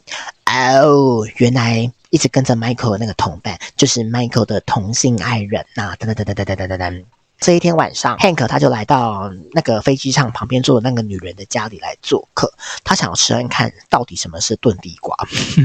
[0.46, 5.94] 哦，原来一直跟着 Michael 的那个同伴就是 Michael 的同性爱人呐！
[5.98, 7.04] 噔噔噔噔噔噔噔噔。
[7.40, 12.52] 这一天晚上，Hank 他就来到那个飞机上旁边坐的那个女人的家里来做客。
[12.84, 15.16] 他想要吃看看到底什么是炖地瓜。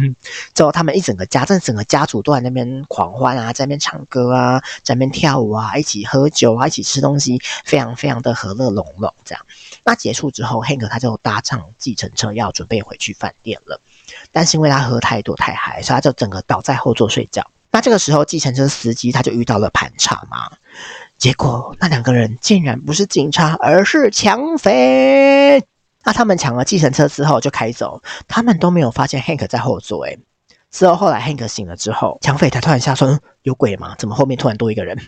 [0.53, 9.13] 之后他们一整个家，这整个家族都在那边狂欢啊，在那边唱歌啊，在那边跳舞啊，一起喝酒啊，一起吃东西，非常非常的和乐融融。
[9.25, 9.47] 这样，
[9.83, 13.81] 那结束之后，Hank 他就搭上计程车要准备回去饭店了。
[14.31, 17.51] 但是因为他喝太多太嗨，所以他就整个倒在后座睡觉。
[17.71, 20.53] 那这个时候，计程车司机他就遇到了盘查嘛。
[21.23, 25.65] 结果那两个人竟然不是警察，而是抢匪。
[26.03, 30.05] 那他们抢了计程车之后就开走，他们都没有发现 Hank 在后座。
[30.05, 30.19] 诶，
[30.73, 33.95] 之后后来 Hank 醒了之后，抢匪才突然下说：“有鬼吗？
[33.99, 34.99] 怎么后面突然多一个人？”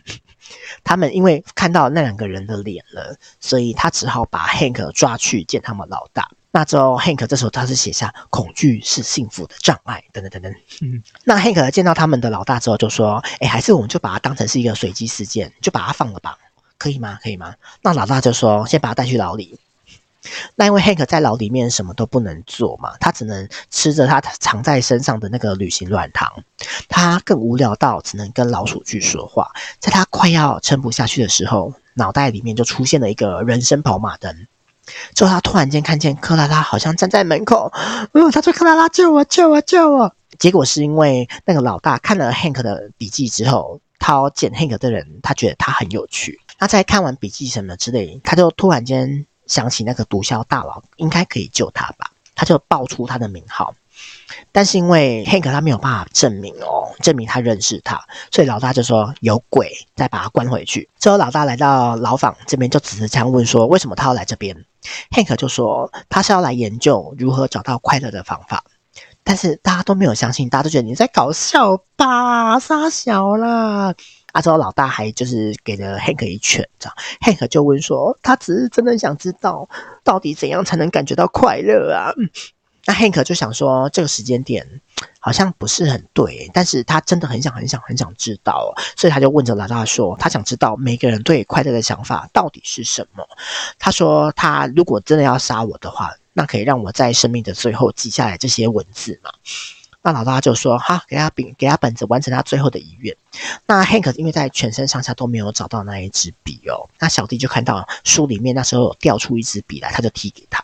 [0.85, 6.31] 他们因为看到那两个人的脸了，所以他只好把 Hank 抓去见他们老大。
[6.57, 10.55] 那之后，Hank 这时候他是写下“恐惧是幸福的障碍”等等等等。
[10.83, 16.39] 嗯，那 Hank 见到他们的老大之后就说：“哎，还是我们就把它当成是一个随机事件，就把它放了吧，
[16.79, 17.19] 可以吗？
[17.21, 19.59] 可以吗？”那老大就说：“先把他带去牢里。”
[20.55, 26.33] 那因为 Hank 在牢里面什么都不能做嘛，他只能吃着他藏在身上的那个旅行软糖。
[26.89, 29.51] 他更无聊到只能跟老鼠去说话。
[29.81, 34.47] 在他快要撑不下去的时候，脑袋里面就出现了一个人生跑马灯。
[35.15, 37.73] 之后，他突然间看见克拉拉好像站在门口，
[38.13, 46.41] 嗯，他说：“克拉拉，救我，救我，救我！”结果是因为那个老大看了 Hank 的笔记之后，他要捡 Hank 的人，他觉得他很有趣。
[46.59, 53.75] 那在看完笔记什么之类，他就突然间想起那个毒枭大佬应该可以救他吧，他就报出他的名号。
[54.51, 60.89] 但是因为 Hank 他没有办法证明哦，证明他认识他，所以老大就说有鬼，再把他关回去。
[60.99, 64.65] 之后老大来到牢房这边，就只是这样问说，为什么他要来这边
[65.11, 68.65] ？Hank 就说他是要来研究如何找到快乐的方法。
[69.27, 73.95] 但是大家都没有相信，大家都觉得你在搞笑吧，傻小啦。
[74.33, 79.67] 啊，之后老大还就是给了 Hank 一拳，这样 Hank 就问说，他只是真的想知道
[80.05, 82.13] 到底怎样才能感觉到快乐啊？
[82.87, 84.81] 那 Hank 就想说，这个时间点
[85.19, 93.27] 好像不是很对，但是他真的很想、很想、很想知道，所以他就问着老大说，他想知道每个人对快乐的想法到底是什么。
[93.79, 99.31] 他说，他如果真的要杀我的话，那可以让我在生命的最后记下来这些文字嘛？
[100.03, 103.17] 那老大就说：“哈，给他笔，给他本子，完成他最后的遗愿。”
[103.65, 110.63] 那 Hank 因为在全身上下都没有找到那一支笔哦，那小弟就看到书里面那时候掉出一支笔来，他就递给他。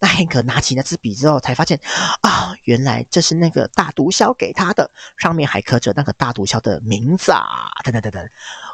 [0.00, 1.80] 那 Hank 拿起那支笔之后，才发现
[2.22, 7.72] 啊，原来这是那个大毒枭给他的，上面还刻着那个大毒枭的名字啊！
[7.84, 8.28] 等等等等，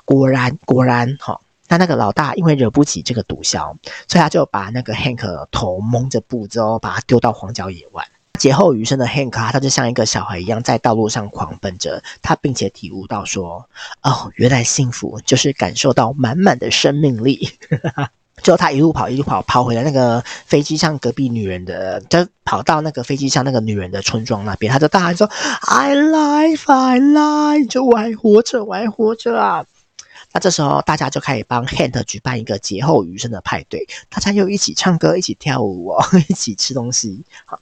[0.05, 3.75] 果然果然，哈、哦，那那个老大因为惹不起这个毒枭，
[4.07, 8.07] 所以他就把那个 Hank 头蒙着布之后，把他丢到荒郊野外。
[8.39, 13.69] 劫后余生的 Hank，他就像一个小孩一样，在道路上狂奔着，他并且体悟到说：
[14.03, 17.49] 哦，原来幸福就是感受到满满的生命力。
[18.45, 25.27] 最后他一路跑一路跑，跑回了那个飞机上隔壁女人的，就跑到那个飞机上那个女人的村庄那边，他就大喊说
[25.63, 29.65] ：“I live, I live，就我还活着，我还活着啊！”
[30.31, 37.25] 那这时候大家就开始帮 Hank 举办一个劫后余生的派对，大家又一起唱歌，一起跳舞哦， 一起吃东西。
[37.47, 37.59] 好，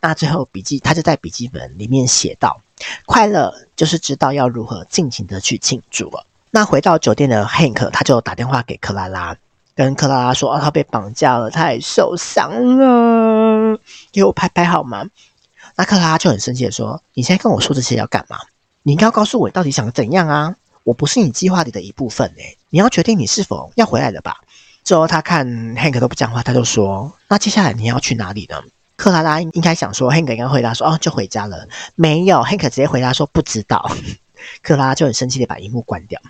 [0.00, 2.62] 那最后笔记他就在笔记本里面写道
[3.04, 9.36] ：“快乐就是知道要如何尽情的去庆祝了。”那回到酒店的 Hank，他就打电话给克拉拉。
[9.74, 13.78] 跟克拉拉说：“哦，他被绑架了，他也受伤了，
[14.12, 15.04] 给我拍拍好吗？”
[15.76, 18.38] 那克拉拉就很生气的说：“你现在跟我说这些要干嘛？
[18.82, 20.56] 你应该要告诉我到底想怎样啊！
[20.84, 24.36] 我不是你计划里的一部分诶，你要决定你是否要回来了吧。”
[24.84, 28.60] 之后他看 Hank 都不讲话，他就说：“那接下来你要去哪里呢？”
[28.96, 33.90] 克拉拉应该想说，Hank 应该回答说：“哦，就回家了。”没有，Hank 直接回答说：“不知道。
[34.60, 36.20] ”克拉拉就很生气的把荧幕关掉。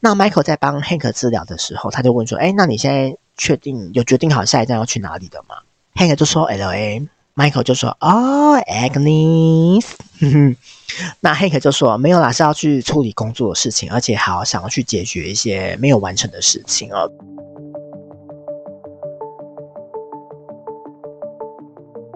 [0.00, 5.56] 那 Michael 在帮 Hank 治疗的时候，他就问说：“哎，那你现在确定有决定好下一站要去哪里的吗
[5.94, 9.84] ？”Hank 就说：“LA。” Michael 就说：“哦，Agnes。
[11.18, 17.10] ”那 Hank 就说：“没有啦，是要去处理工作的事情，而且还要想要去解决一些没有完成的事情哦。”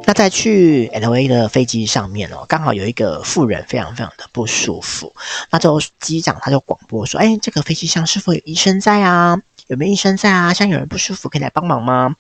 [0.09, 5.14] 那在去 LA 的飞机上面哦，刚好有一个妇人非常非常的不舒服。
[5.51, 9.38] 那就机长他就广播说：“哎，这个飞机上是否有医生在啊？
[9.66, 10.55] 有没有医生在啊？
[10.55, 12.16] 像有人不舒服，可以来帮忙吗？”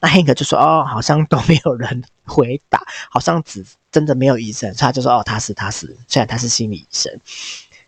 [0.00, 7.10] 那 Hank 就说：“哦，好像都没有人回答，好像只真的没有医生。”所以他就说：“哦，他是他是，虽然他是心理医生。”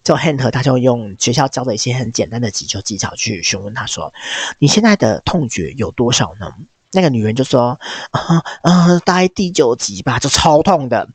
[0.02, 4.14] 就 Hank 他就用学校教的一些很简单的急救技巧去询问他说
[4.58, 6.54] ：“你现在的痛觉有多少呢？”
[6.92, 7.78] 那个女人就说
[8.12, 11.08] ：“啊啊，大概第九级吧，就超痛的。”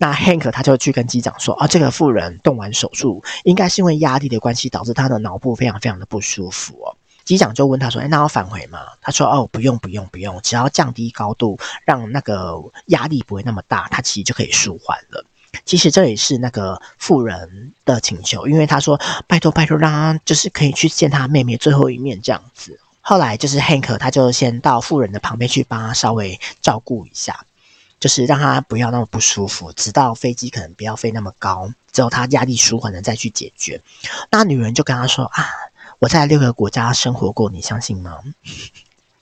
[0.00, 12.54] 那 Hank 他就去跟机长说：“啊，这个妇人动完手术，应该是因为压力的关系，导致她的脑部非常非常的不舒服哦。”机长就问他说：“哎，那要返回吗？”他说：“哦，不用不用不用，只要降低高度，让那个
[12.86, 15.24] 压力不会那么大，他其实就可以舒缓了。”
[15.64, 22.78] 其实这也是那个妇人的请求，因为他说：“拜托拜托，让他就是可以去见他妹妹最后一面这样子。”
[23.08, 27.46] 后来就是 Hank，他就先到富人的旁边去帮他稍微照顾一下，
[27.98, 33.80] 就是让他不要那么不舒服，直到飞机可能不要飞那么高，之后他压力舒缓了再去解决。
[34.30, 35.48] 那女人就跟他说：“啊，
[36.00, 38.18] 我在六个国家生活过，你相信吗？”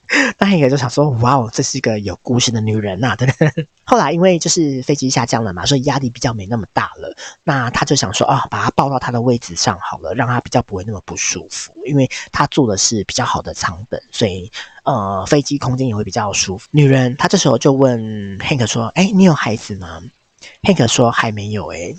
[0.39, 3.67] 那一个就想说，哇哦，这是一个有故事的女人呐、啊，对不对？
[3.83, 7.15] 后来因为就是飞机下降了嘛，所以压力比较没那么大了。
[7.43, 14.51] 那他就想说，啊，把他抱到他的位置上好了，让他比较不会那么不舒服，因为他坐的是比较好的舱本，所以
[14.83, 16.67] 呃，飞机空间也会比较舒服。
[16.71, 20.01] 女人她这时候就问 Hank 说，哎，你有孩子吗
[20.63, 21.97] ？Hank 说还没有诶。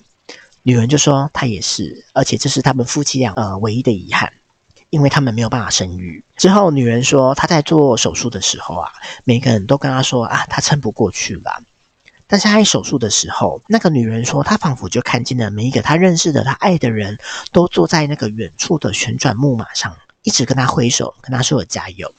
[0.62, 4.32] 女人就说她也是，而且这是他们夫妻俩呃唯一的遗憾。
[4.90, 6.22] 因为他们没有办法生育。
[6.36, 8.92] 之后，女人说她在做手术的时候啊，
[9.24, 11.62] 每个人都跟她说啊，她撑不过去了。
[12.26, 17.18] 但是她在手术的时候，那个女人说，她仿佛就看见了每一个她认识的、她爱的人
[17.52, 22.12] 都坐在那个远处的旋转木马上，一直跟她挥手，跟她说加油。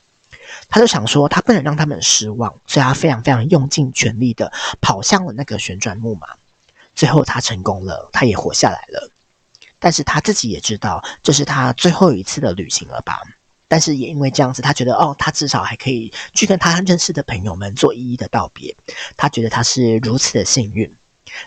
[0.68, 4.52] 她就想说，她不能让他们失望，所以她非常非常用尽全力的
[4.82, 6.28] 跑向了那个旋转木马。
[6.96, 9.12] 最后，她成功了，她也活下来了。
[9.80, 13.22] 但是他自己也知道，这是他最后一次的旅行了吧？
[13.68, 18.76] 但是也因为这样子，他觉得哦，他至少还可以去跟他认识的朋友们做一一的道别。
[19.16, 20.92] 他觉得他是如此的幸运。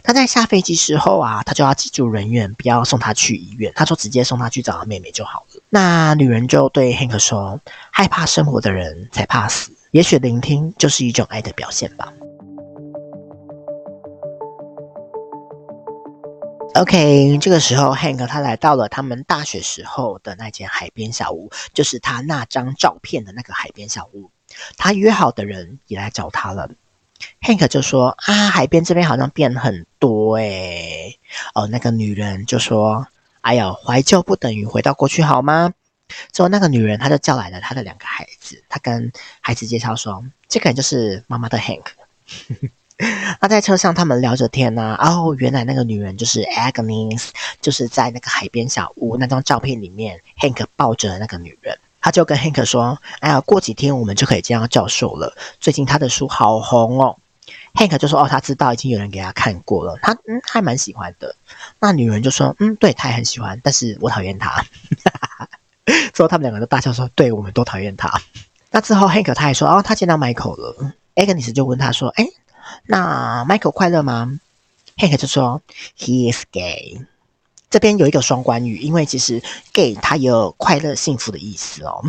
[0.04, 3.72] 他在下飞机时候啊，他就要记住人员，不要送他去医院。
[3.74, 5.60] 他说直接送他去找他妹妹就好了。
[5.70, 12.12] 那女人就对 Hank 说：“害怕生活的人才怕死，也许聆听就是一种爱的表现吧。”
[16.74, 24.30] OK，这个时候 Hank 他来到了他们大学时候的那间海边小屋，就是他那张照片的那个海边小屋。
[24.78, 26.70] 他约好的人也来找他了。
[27.42, 31.18] Hank 就说：“啊，海边这边好像变很多诶。”
[31.54, 33.06] 哦，那个女人就说
[33.42, 35.74] ：“哎呀，怀旧不等于回到过去，好吗？”
[36.32, 41.84] 之后那个女人她就叫来了她的两个孩子，她跟孩子介绍说：“这个人就是妈妈的 Hank。”
[43.40, 47.30] 那在车上，他们聊着天呢、哦，原来那个女人就是 Agnes，
[47.60, 51.76] 就是在那个海边小屋那张照片里面，Hank 抱着那个女人。
[52.00, 55.36] 他就跟 Hank 说：“哎呀，过几天我们就可以见到教授了。
[55.60, 57.16] 最近他的书好红哦。
[57.74, 61.34] ”Hank 就说：“哦，他知道已经有人给他看过了，他嗯还蛮喜欢的。”
[61.80, 64.64] 那女人就说：“嗯，对，他也很喜欢，但是我讨厌他。”
[66.12, 68.20] 之后他们两个都大笑说：“对，我们都讨厌他。”
[68.70, 70.92] 那之后 Hank 他还说：“哦，他见到 Michael 了。
[71.14, 72.26] ”Agnes 就问他说：“哎。”
[72.86, 74.38] 那 Michael 快乐吗
[74.96, 75.62] ？Hank 就说
[75.98, 77.00] He is gay。
[77.70, 82.02] 这边有一个双关语，因为其实 gay 它也有快乐、幸福的意思哦。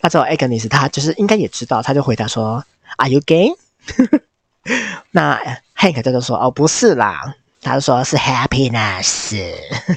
[0.00, 2.64] 那之后 Agnes 他就是应该也知道，他就回答说
[2.98, 3.50] Are you gay？
[5.10, 5.40] 那
[5.76, 9.34] Hank 就说哦不是啦，他就说是 happiness。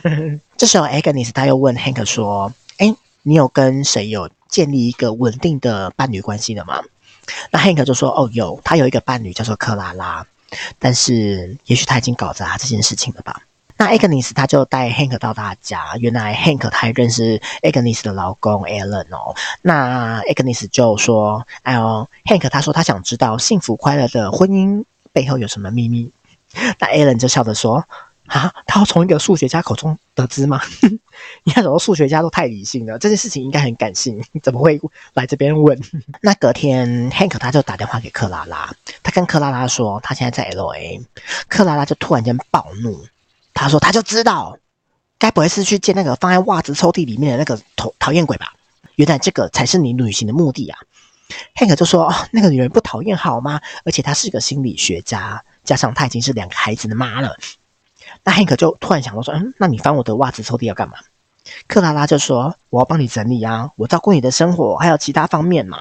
[0.58, 6.82] 这时候 Agnes 他又问 Hank 说：哎，你有跟谁有建立一个稳定的伴侣关系的吗？
[7.52, 10.26] 那 Hank 就说：“哦，有，他有一个伴侣叫做克拉拉，
[10.80, 13.42] 但是也许他已经搞砸这件事情了吧。”
[13.80, 19.36] 那 Agnes 他就带 Hank 到他家，原来 Hank 他还认识 Agnes 的老公 Alan 哦。
[19.62, 26.12] 那 Agnes 就说：“哎呦，Hank 他说他想知道幸福快乐的婚姻背后有什么秘密。
[26.80, 27.86] ”那 Alan 就笑着说。
[28.28, 30.62] 啊，他要从一个数学家口中得知吗？
[31.44, 34.80] 你看，很多数学家都太理性了，这件事情应该很感性， 怎么会
[35.14, 35.80] 来这边问？
[36.22, 41.02] 那隔天，Hank 他就打电话给克拉拉，他跟克拉拉说他现在在 LA，
[41.48, 43.06] 克拉拉就突然间暴怒，
[43.54, 44.58] 他说他就知道，
[45.18, 48.54] 该不会是去见那个放在袜子抽屉里面的那个讨讨厌鬼吧？
[48.96, 50.80] 原来这个才是你旅行的目的啊
[51.56, 53.62] ！Hank 就说，哦，那个女人不讨厌好吗？
[53.86, 57.38] 而且她是个心理学家，加上她已经是两个孩子的妈了。
[58.28, 60.96] 那 Hank 就突然想到说：“嗯，那你翻我的袜子抽屉要干嘛？”
[61.66, 65.80] 克拉拉就说：“我要帮你整理啊，我照顾你的生活，还有其他方面嘛。”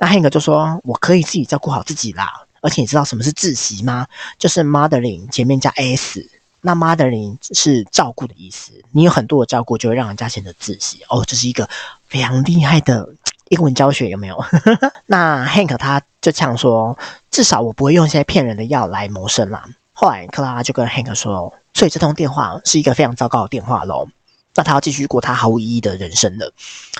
[0.00, 2.46] 那 Hank 就说：“我可以自己照顾好自己啦。
[2.62, 4.06] 而且你知道什么是自习吗？
[4.38, 6.26] 就是 mothering 前面加 s，
[6.62, 8.72] 那 mothering 是照顾的意思。
[8.92, 11.22] 你有很多的照顾，就会让人家显得自习哦。
[11.26, 11.68] 这是一个
[12.06, 13.06] 非常厉害的
[13.50, 14.42] 英文教学，有没有？
[15.04, 16.96] 那 Hank 他就这样说：
[17.30, 19.68] 至少我不会用一些骗人的药来谋生啦。”
[20.00, 24.08] 后来，克拉拉就跟 Hank 说：“所以这通电话是一个非常糟糕的电话喽。
[24.54, 26.50] 那他要继续过他毫无意义的人生了，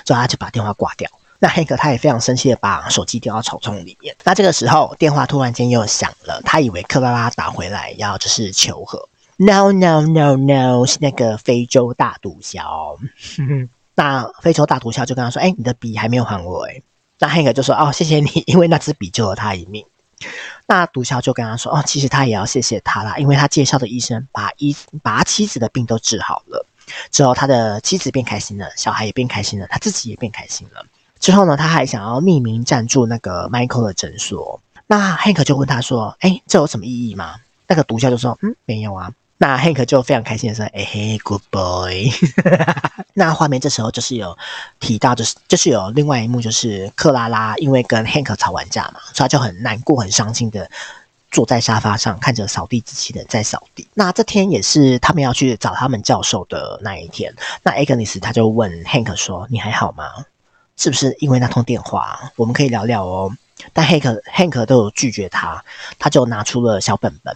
[0.05, 1.09] 所以他就把电话挂掉。
[1.39, 4.15] 那 Hank 他也非常生气的把手机丢到草丛里面。
[4.23, 9.09] 那这个时候，电话突然间又响了，他以为克拉拉打回来要就是求和。
[9.37, 12.61] No no no no，是那个非洲大毒枭。
[13.95, 16.83] 那非洲大毒枭就跟他说：‘哎，你的笔还没有还我。’哎，
[17.17, 19.83] 那 Hank 就说：‘哦，谢谢你，因为那支笔救了他一命。’
[20.67, 26.65] 那毒枭就跟他说：“哦，其实他也要谢谢他啦，因为他介绍的医生把医把他妻子的病都治好了。
[27.11, 30.85] 之后他的妻子变开心了，小孩也变开心了，他自己也变开心了。
[31.19, 34.59] 之后呢，他还想要匿名赞助那个 Michael 的诊所。
[34.87, 37.35] 那 Hank 就问他说：‘哎，这有什么意义吗？’
[37.67, 39.11] 那个毒枭就说：‘嗯，没有啊。’
[39.41, 42.11] 那 Hank 就非常开心的说：‘哎嘿，Good boy。
[43.15, 44.37] ’那画面这时候就是有
[44.79, 50.69] 提到，就是就是有另外一幕，就是克拉拉因为跟 Hank 吵完架嘛，所以他就很难过、很伤心的
[51.31, 53.87] 坐在沙发上，看着扫地机器人在扫地。
[53.95, 57.33] 那这天也是他们要去找他们教授的那一天。
[57.63, 60.05] 那 Agnes 他就问 Hank 说：“你还好吗？
[60.77, 62.31] 是不是因为那通电话？
[62.35, 63.31] 我们可以聊聊哦。”
[63.73, 65.65] 但 Hank Hank 都有拒绝他，
[65.97, 67.35] 他就拿出了小本本。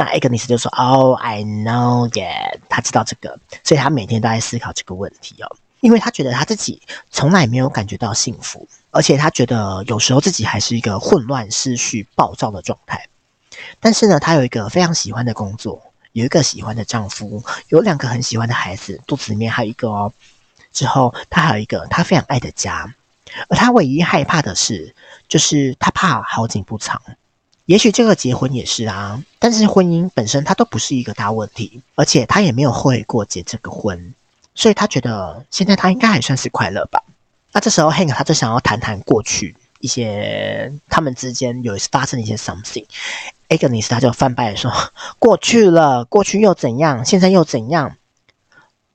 [0.00, 5.56] 那 Agnes 就说：“Oh, I know that。”他知道这个，所以他每天都在思考这个问题哦。
[5.80, 6.80] 因为他觉得他自己
[7.10, 13.08] 从来没有感觉到幸福，而且他觉得有时候自己还是一个混乱、思绪暴躁的状态。
[13.78, 15.82] 但是呢，他有一个非常喜欢的工作，
[16.12, 20.10] 有一个喜欢的丈夫，有两个很喜欢的孩子，肚子里面还有一个哦。
[20.72, 22.94] 之后他还有一个他非常爱的家，
[23.50, 24.94] 而他唯一害怕的是，
[25.28, 27.02] 就是他怕好景不长。
[27.70, 34.12] 也许这个结婚也是啊，但是婚姻本身它都不是一个大问题，而且他也没有后悔过结这个婚，
[34.56, 37.00] 所以他觉得现在他应该还算是快乐吧。
[37.52, 44.72] 那这时候 Hank 他就想要谈谈过去一些他们之间有发生的一些 something，Agnes 他就翻白说
[45.20, 47.04] ：“过去了，过去又怎样？
[47.04, 47.94] 现在又怎样？”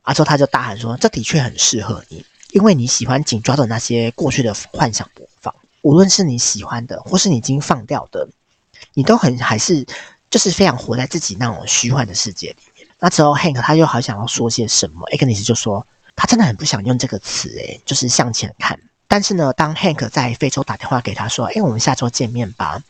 [0.04, 8.28] 啊，之后他就大喊说：“这的确很适合你，因为你喜欢紧抓着那些过去的幻想不放，无论是你喜欢的，或是你已经放掉的。”
[8.94, 9.86] 你都很还是
[10.30, 12.88] 就是非常活在自己那种虚幻的世界里面。
[13.00, 18.80] 那之后，Hank 他又好想要说些什么，Agnes 就说他真的很不想用这个词，诶，就是向前看。
[19.08, 22.82] 但是呢，当 Hank 在非洲打电话给他说：“诶，我们下周见面吧。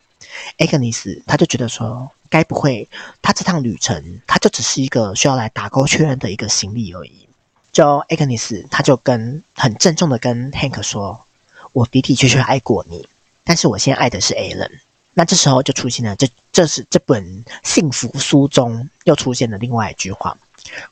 [0.58, 2.88] ”Agnes 他就觉得说，该不会
[3.22, 7.28] 他这趟旅程他就只是一个需要来打勾确认的一个行李而已？
[7.72, 11.26] 就 Agnes 他就跟很郑重的跟 Hank 说
[11.74, 13.08] ：“我的的确确爱过你，
[13.44, 14.72] 但是我现在爱的是 Alan。”
[15.18, 20.38] 那这时候就出现了，这这是这本幸福书中又出现了另外一句话：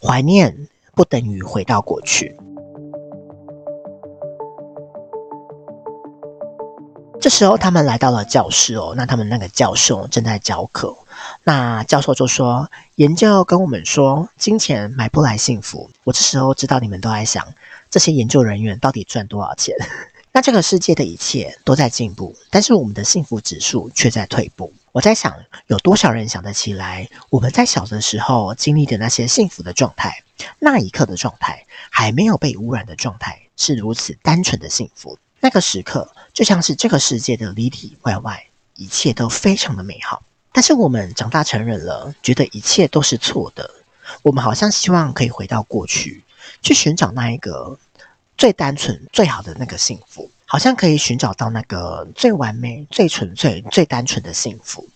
[0.01, 2.33] 怀念不等于回到过去。
[7.19, 10.95] 这时候他们来到了教室哦，那他们那个教授正在教课。
[11.43, 17.45] 那教授就说：“研究跟我们说，金钱买不来幸福。”我这时候知道你们都在想，
[17.89, 19.75] 这些研究人员到底赚多少钱？
[20.35, 24.73] 那这个世界的一切都在进步，但是我们的幸福指数却在退步。
[24.91, 25.31] 我在想，
[25.67, 30.23] 有多少人想得起来，我们在小的时候经历的那些幸福的状态，
[30.57, 35.19] 那一刻的状态，还没有被污染的状态，是如此单纯的幸福。
[35.39, 40.23] 那个时刻，就像是这个世界的里里外外，一切都非常的美好。
[40.51, 43.69] 但是我们长大成人了，觉得一切都是错的。
[44.23, 46.23] 我们好像希望可以回到过去，
[46.63, 47.77] 去寻找那一个。
[48.37, 54.87] 最单纯、最好的那个幸福，好像可以寻找到那个最完美、最纯粹、最单纯的幸福，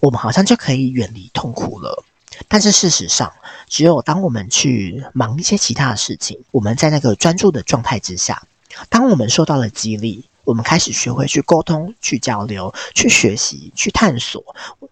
[0.00, 2.04] 我们好像就可以远离痛苦了。
[2.48, 3.32] 但是事实上，
[3.68, 8.42] 只有当我们去忙一些其他的事情，我们在那个专注的状态之下，
[8.88, 14.42] 当我们受到了激励，我们开始学会去沟通、去交流、去学习、去探索，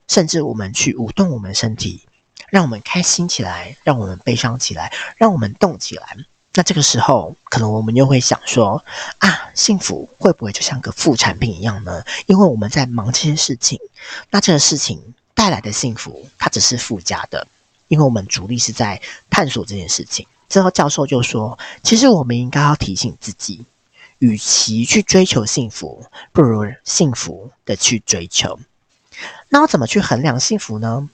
[0.06, 2.02] 甚至我们去舞动我们身体，
[2.48, 6.16] 让我们开心起来，让我们悲伤起来，让我们动起来。
[6.54, 8.84] 那这个时候，可能我们又会想说：
[9.18, 12.04] 啊，幸福会不会就像个副产品一样呢？
[12.26, 13.80] 因为我们在忙这些事情，
[14.30, 17.46] 那这个事情带来的幸福，它只是附加的，
[17.88, 19.00] 因为我们主力是在
[19.30, 20.26] 探索这件事情。
[20.50, 23.64] 之后教授就说：其实我们应该要提醒自己，
[24.18, 28.60] 与其去追求幸福，不如幸福的去追求。
[29.48, 31.08] 那我怎么去衡量幸福呢？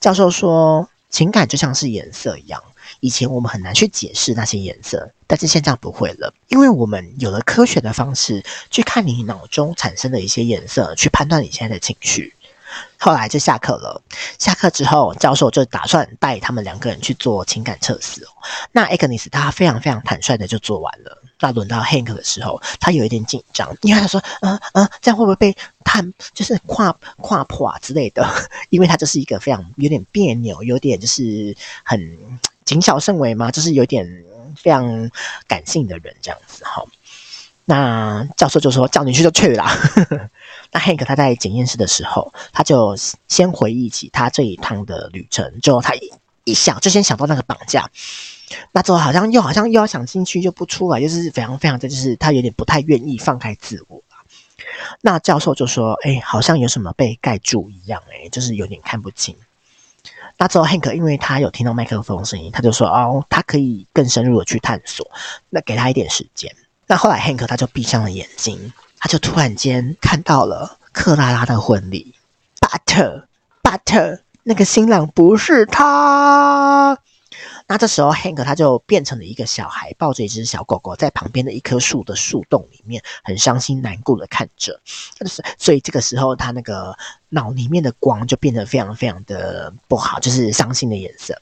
[0.00, 2.60] 教授说，情感就像是颜色一样。
[3.04, 12.32] 以前我们很难去解释那些颜色，但是现在不会了，因为我们有了科学的方式去看你脑中产生的一些颜色，去判断你现在的情绪。
[12.98, 14.00] 后来就下课了，
[14.38, 18.26] 下课之后，教授就打算带他们两个人去做情感测试。
[18.72, 21.18] 那 Agnes 他非常非常坦率的就做完了。
[21.40, 28.26] 那轮到 Hank 的时候，他有一点紧张，因为他说：“嗯、呃、嗯、呃，这样会不会被探，就是跨跨破啊之类的？”
[28.70, 32.18] 因为他就是一个非常有点别扭，有点就是很。
[32.64, 34.24] 谨小慎微嘛，就是有点
[34.56, 35.10] 非常
[35.46, 36.84] 感性的人这样子哈。
[37.66, 39.74] 那教授就说叫你去就去啦。
[40.70, 42.96] 那 Hank 他在检验室的时候，他就
[43.28, 46.12] 先回忆起他这一趟的旅程，就他一
[46.44, 47.88] 一想就先想到那个绑架，
[48.72, 54.02] 那之后好像又好像又要想进去又不出来，就是非常非常的就是他有点不太愿意放开自我。
[55.00, 59.34] 那教授就说：“哎，好像有什么被盖住一样，哎，就是有点看不清。”
[60.36, 65.08] 那之后，Hank 因为他有听到麦克风声音，他就说：“哦，他可以更深入的去探索。
[65.50, 66.54] 那给他一点时间。”
[66.86, 72.14] 那后来，Hank 他就闭上了眼睛，他就突然间看到了克拉拉的婚礼
[72.60, 76.98] ，But，But，那个新郎不是他。
[77.66, 84.78] 那这时候，Hank 他就变成了一个小孩，抱着一只小狗狗，在旁边的一棵树的树洞里面，很伤心难过的看着。
[85.18, 86.94] 就是，所以这个时候，他那个
[87.30, 91.40] 脑里面的光就变得非常非常的不好，就是伤心的颜色。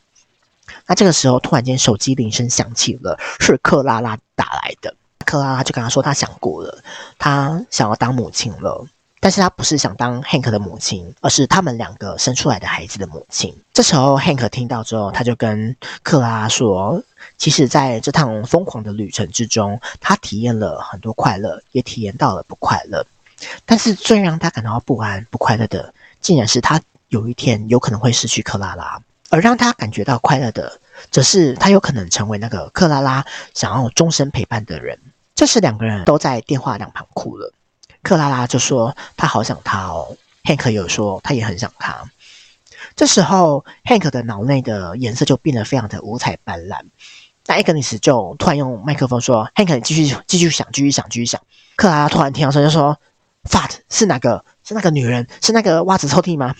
[0.86, 4.94] 那这个时候，突然间手机铃声响起了，是克拉拉打来的。
[5.26, 6.82] 克拉拉就跟他说，他想过了，
[7.18, 8.86] 他想要当母亲了。
[9.22, 13.56] 但是他不是想当 Hank 的母亲，而是他们两个生出来的孩子的母亲。
[13.72, 17.00] 这时候 Hank 听到之后，他就跟克拉拉说
[17.38, 23.06] ：“其实，在这趟疯狂的旅程之中，他体验了很多快乐，也体验到了不快乐。
[23.64, 29.00] 但是最让他感到不安、不快乐的，竟然是他有一天有可能会失去克拉拉；
[29.30, 30.80] 而让他感觉到快乐的，
[31.12, 34.98] 则是他有可能成为那个克拉拉想要终身陪伴的人。”
[35.36, 37.52] 这时，两个人都在电话两旁哭了。
[38.02, 40.16] 克拉拉就说：“她好想他哦。
[40.44, 42.04] ”Hank 有说：“他也很想他。”
[42.96, 46.82] 这时候，Hank 的脑内的颜色就变得非常的五彩斑斓。
[47.46, 51.40] 那 Agnes 就突然用麦克风说：“Hank，你继续继续想，继续想，继续想。”
[51.76, 52.98] 克拉拉突然听到声就说
[53.48, 54.44] ：“Fat 是哪个？
[54.64, 55.26] 是那个女人？
[55.40, 56.54] 是那个袜子抽屉吗？”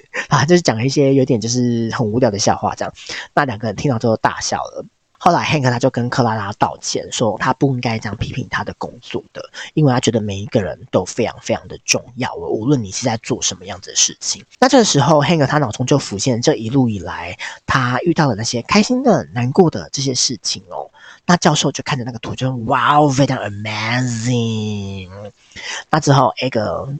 [0.28, 2.94] 啊，就是讲了一些有点就是很无聊的笑话，这样。
[3.34, 4.84] 那两个人听到之后大笑了。
[5.24, 14.44] 后来，Hank 他就跟克拉拉道歉，说他不应该这样批评他的工作的，因为他觉得每一个人都非常非常的重要，无论你是在做什么样子的事情。
[14.58, 20.90] 那这个时候，Hank 他脑中就浮现这一路以来他遇到的那些开心的、难过的这些事情哦。
[21.24, 25.08] 那教授就看着那个图，就哇哦，非常 amazing。
[25.88, 26.50] 那之后，Ag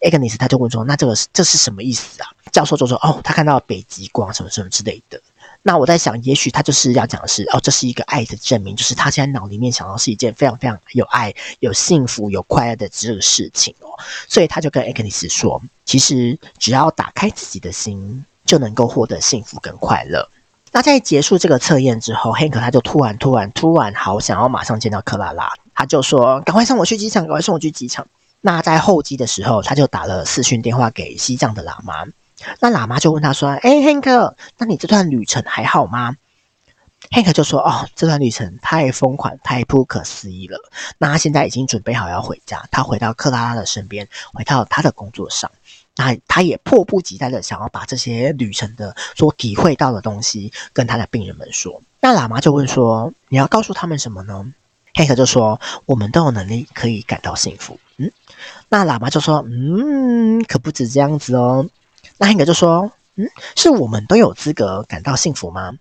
[0.01, 5.21] Agnes 他就问说：“那这个这是什么意思啊？”教授就说：“哦，他看到北极光什么什么之类的。”
[5.67, 13.89] 那我在想，也许他就是要讲的是，哦，这是一个爱的证明，就是他现在脑里面想到是一件非常非常有爱、有幸福、有快乐的这个事情哦。
[14.29, 20.29] 所以他就跟艾格尼斯说，其实只要打开自己的心，就能够获得幸福跟快乐。
[20.71, 28.07] 那在结束这个测验之后，Hank 他就突然、突然、突然好想要马上见到克拉拉，他就说：“赶快送我去机场，赶快送我去机场。”
[28.43, 32.05] 那在候机的时候，他就打了视讯电话给西藏的喇嘛。
[32.61, 36.17] 那喇嘛就问他说：“哎，Hank，那你这段旅程还好吗
[37.11, 40.59] ？”Hank 就说：“哦，这段旅程太疯狂，太不可思议了。
[40.99, 45.51] 那他现在已经准备好要回家，他回到克拉拉的身边，回到他的工作上。
[45.97, 51.81] 那他也迫不及待的想要把这些旅程的所体会到的东西跟他的病人们说。
[52.01, 54.53] 那喇嘛就问说：‘你要告诉他们什么呢
[54.95, 58.11] ？’Hank 就说：‘我们都有能力可以感到幸福。’嗯，
[58.69, 61.67] 那喇嘛就说：‘嗯，可不止这样子哦。’
[62.19, 65.73] 那 Hank 就说：“嗯，是我们都有资格感到幸福吗？”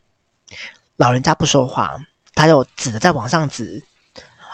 [0.98, 1.98] 老人家不说话，
[2.36, 3.84] 他又指着在往上指。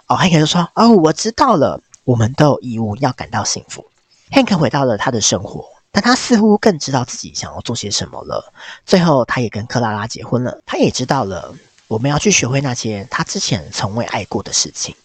[0.08, 3.86] 哦，Hank 就说：“哦，我知道了，我们都有义务要感到幸福。
[4.32, 8.54] ”Hank 回到了他的生活，但他似乎更知道自己想要做些什么了。
[8.86, 10.62] 最后，他也跟克拉拉结婚了。
[10.66, 11.54] 他也知道了，
[11.88, 14.96] 我们要去学会那些他之前从未爱过的事情。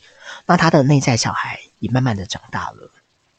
[0.46, 2.90] 那他的内在小孩也慢慢的长大了。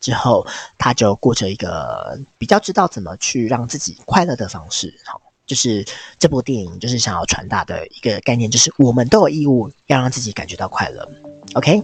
[0.05, 0.45] 之后，
[0.77, 4.93] 他就过着一个比较知道怎么去让自己快乐的方式。
[5.03, 5.83] 好，就是
[6.19, 11.09] 这部电影就是想要传达的一个概念，就是我们都有义务要让自己感觉到快乐。
[11.55, 11.81] OK，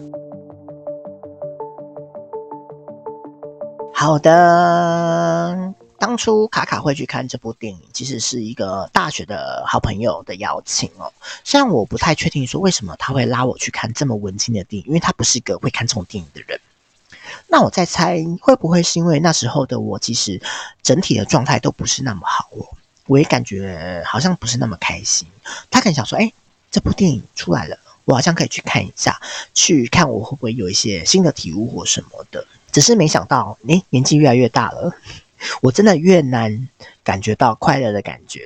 [3.92, 5.74] 好的。
[5.98, 11.12] 当初卡卡会去看这部电影，其实是一个大学的好朋友的邀请哦。
[11.44, 16.60] 虽然我不太确定说为什么他会拉我去看这么文青的电影，因为他不是一个会看这种电影的人。
[17.52, 20.42] 那我在猜，会不会是因为那时候的我，其实
[20.82, 22.66] 整体的状态都不是那么好哦，
[23.08, 25.28] 我也感觉好像不是那么开心。
[25.70, 26.32] 他可能想说，哎，
[26.72, 29.20] 这部电影出来了，我好像可以去看一下，
[29.54, 32.48] 去看我会不会有一些新的体悟或什么的。
[32.72, 34.96] 只是没想到，哎，年纪越来越大了，
[35.62, 36.70] 我真的越难
[37.04, 38.46] 感觉到快乐的感觉。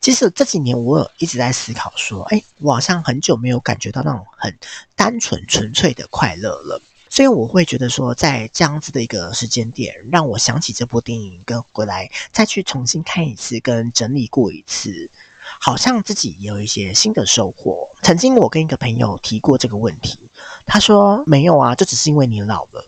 [0.00, 4.58] 其实这几年我有一直在思考说，哎，我好像很久没有感觉到那种很
[4.96, 6.82] 单纯纯粹的快乐了。
[7.16, 15.08] 所以我会觉得说，在这样子的一个时间点，让我想起这部电影，跟回来再去重新看一次，跟整理过一次，
[15.58, 17.88] 好像自己也有一些新的收获。
[18.02, 20.18] 曾经我跟一个朋友提过这个问题，
[20.66, 22.86] 他说没有啊，这只是因为你老了，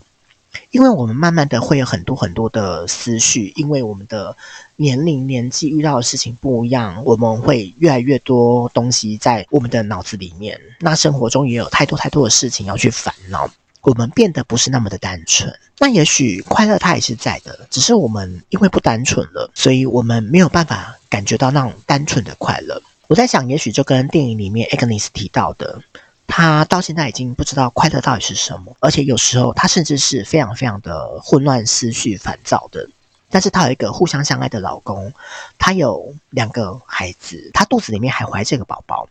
[0.69, 4.37] 因为我们慢慢的会有很多很多的思绪，因为我们的
[4.75, 13.49] 年龄、年纪遇到的事情不一样，我们会越来越多东西在我们的脑子里面，那生活中也有太多太多的事情要去烦恼。
[13.81, 22.81] 我们变得不是那么的单纯，那也许快乐它也是在的，只是我们因为不单纯了，所以我们没有办法感觉到那种单纯的快乐。
[23.07, 25.81] 我在想，也许就跟电影里面 Agnes 提到的，
[26.27, 32.87] 他到现在已经不知道快乐到底是什么，而且有时候他甚至是非常非常的混乱、思绪烦躁的。
[33.31, 35.13] 但是他有一个互相相爱的老公，
[35.57, 39.07] 他有两个孩子，他肚子里面还怀着个宝宝，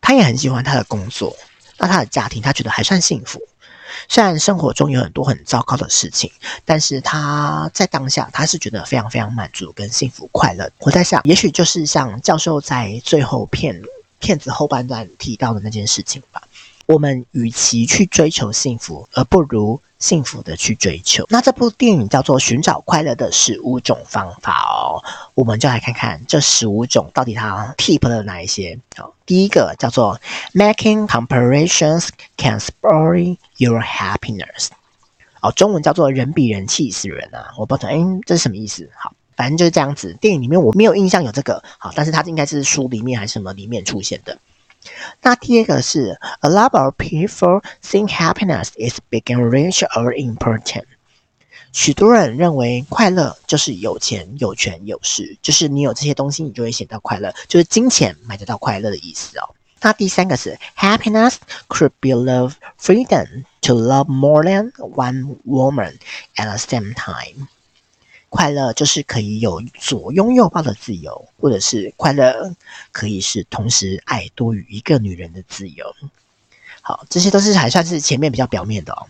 [0.00, 1.36] 他也很喜欢他的工作，
[1.76, 3.40] 那他的家庭他觉得还算幸福。
[4.08, 6.30] 虽然生活中有很多很糟糕的事情，
[6.64, 10.70] 但是他在当下他是觉得非常非常满足跟幸福快乐。
[10.80, 13.82] 我在想，也许就是像教授在最后片
[14.18, 16.42] 片子后半段提到的那件事情吧。
[16.88, 21.26] 我们与其去追求幸福，而不如幸福的去追求。
[21.28, 28.78] 那这部电影叫做《寻找快乐的十五种方法》哦，我们就来看看这十五种到底它 tip 了哪一些。
[28.96, 30.18] 好，第一个叫做
[30.54, 32.08] Making comparisons
[32.38, 34.68] can spoil your happiness。
[35.42, 37.52] 哦，中文叫做人比人气死人啊！
[37.58, 38.88] 我不知道，哎，这是什么意思？
[38.96, 40.16] 好，反正就是这样子。
[40.22, 44.38] 电影里面我没有印象有这个，好，但是它应该是书里面还是什么里面出现的。
[45.21, 50.83] 那第二个是，A lot of people think happiness is big and rich or important。
[51.71, 59.55] 许多人认为快乐就是有钱、有权、有势，就是你有这些东西，你就会显得快乐，就是金钱买得到快乐的意思哦。
[59.81, 61.35] 那第三个是，Happiness
[61.67, 65.97] could be love, freedom to love more than one woman
[66.35, 67.47] at the same time。
[68.30, 72.54] 快乐就是可以有左拥右抱的自由，或者是快乐
[72.92, 75.94] 可以是同时爱多于一个女人的自由。
[76.82, 79.06] 好，这些都是还算是前面比较表面的哦。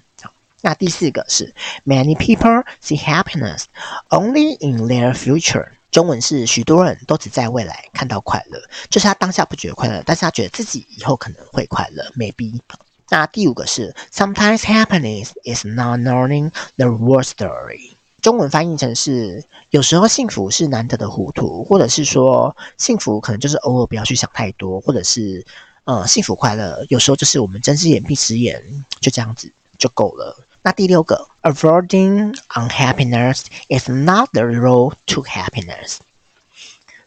[0.61, 1.55] 那第四个是
[1.87, 3.65] Many people see happiness
[4.09, 5.69] only in their future。
[5.91, 8.61] 中文是许多人都只在未来看到快乐，
[8.91, 12.61] 就是他当下不觉得快乐，但是他觉得自己以后可能会快乐，maybe。
[13.09, 17.93] 那第五个是 Sometimes happiness is not knowing the whole story。
[18.21, 25.45] 中文翻译成是有时候幸福是难得的糊涂，或者是说幸福可能就是偶尔不要去想太多，或者是
[25.85, 28.63] 呃幸福快乐有时候就是我们睁只眼闭只眼
[29.01, 30.37] 就这样子就够了。
[30.63, 35.99] 那第六个，avoiding unhappiness is not the road to happiness。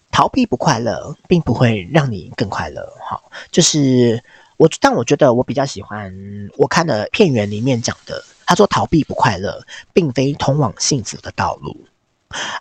[0.09, 2.91] 逃避不快乐，并不会让你更快乐。
[3.07, 4.24] 好，就是
[4.57, 6.14] 我，但我觉得我比较喜欢
[6.57, 11.75] 我看的片源里面讲的，他说逃避不快乐，并非通往幸福的道路。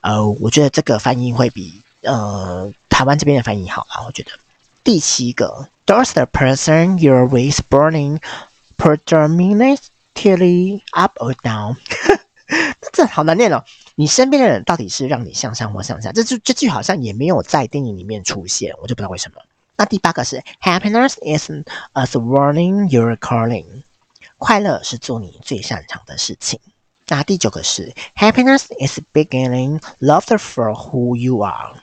[0.03, 4.03] 呃，我觉得这个翻译会比呃台湾这边的翻译好啊。
[4.07, 4.31] 我觉得
[4.83, 8.21] 第七个，Does the person you're with burning
[8.77, 9.83] predominate
[10.93, 11.77] up or down，
[12.93, 13.63] 这好难念哦。
[13.95, 16.11] 你身边的人到底是让你向上或向下？
[16.13, 19.41] 这句这句好像也没有在电影里面出现，我就不知道为什么。
[19.77, 21.51] 那第八个是 Happiness is
[21.95, 23.65] as warning you're calling，
[24.41, 26.59] 快乐是做你最擅长的事情。
[27.07, 31.75] 那第九个是 Happiness is beginning love for who you are，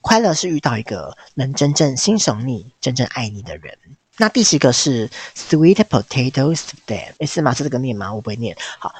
[0.00, 3.78] 快乐是遇到一个能真正欣赏你、真正爱你的人。
[4.16, 7.54] 那第十个是 sweet potatoes stew，诶，是吗？
[7.54, 8.12] 是这个念吗？
[8.12, 8.56] 我不会念。
[8.80, 8.92] 好，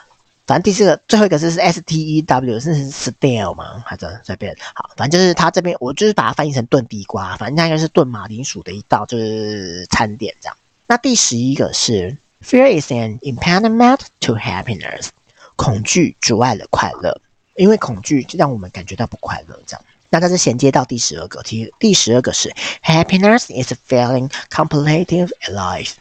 [0.47, 3.83] 反正第四个最后一个是是 s t e w，是 stew 吗？
[3.85, 4.57] 还是随便？
[4.73, 10.57] 好，反正就是它这边我就是把它翻译成炖地瓜，反正它应该是炖马铃薯的一道就是餐点这样。
[10.87, 15.09] 那第十一个是 fear is an impediment to happiness，
[15.57, 17.20] 恐惧阻碍了快乐，
[17.57, 19.84] 因为恐惧就让我们感觉到不快乐这样。
[20.09, 25.93] 那它是衔接到第十二个，其实第十二个是 Happiness is feeling completed alive，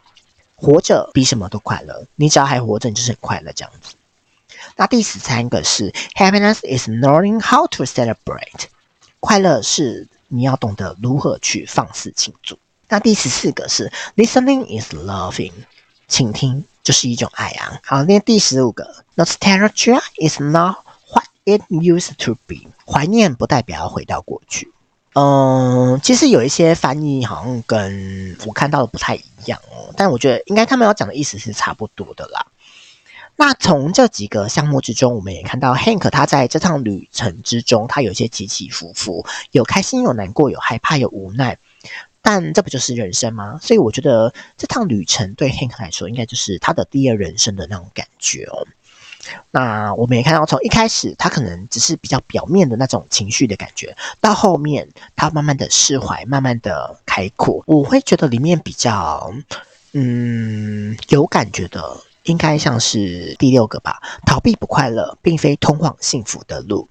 [0.56, 2.06] 活着比什么都快乐。
[2.16, 3.96] 你只要还活着，你就是快乐这样子。
[4.76, 8.64] 那第十三个是 Happiness is knowing how to celebrate，
[9.20, 12.58] 快乐是你要懂得如何去放肆庆祝。
[12.88, 15.52] 那第十四个是 Listening is loving，
[16.10, 17.80] 倾听就是一种爱啊。
[17.86, 20.78] 好，那第十五个 Nostalgia is not
[21.10, 22.68] what it used to be。
[22.86, 24.74] 怀念不代表要回到过去。
[25.14, 32.46] 嗯，其实有一些翻译好像跟我看到的不太一样哦，但我觉得应该他们要讲的意思是差不多的啦。
[33.36, 41.58] 那从这几个项目之中，我们也看到 Hank 他在这趟旅程之中，他有些起起伏伏，有开心，有难过，有害怕，有无奈。
[42.22, 43.60] 但这不就是人生吗？
[43.62, 48.68] 所以我觉得这趟旅程对 Hank 来说，应该就是他的第二人生的那种感觉哦。
[49.52, 57.62] 那我们也看到，从一开始他可能只是比较表面的那种情绪的感觉，到后面他慢慢的释怀，慢慢的开阔。
[57.68, 59.32] 我会觉得里面比较，
[59.92, 64.02] 嗯，有感觉的，应该像是第六个吧。
[64.26, 66.88] 逃避不快乐，并非通往幸福的路。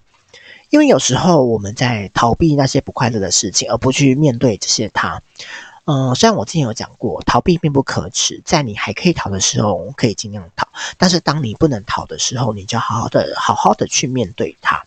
[0.70, 5.22] 因为有时候我们在逃避那些不快乐的事情，而不去面对这些他。
[5.84, 10.68] 嗯，虽然我之前有讲过，逃避并不可耻，在你还可以逃的时候，可以尽量逃。
[10.98, 14.84] 但是当你不能逃的时候，你就好好的、好好的去面对它。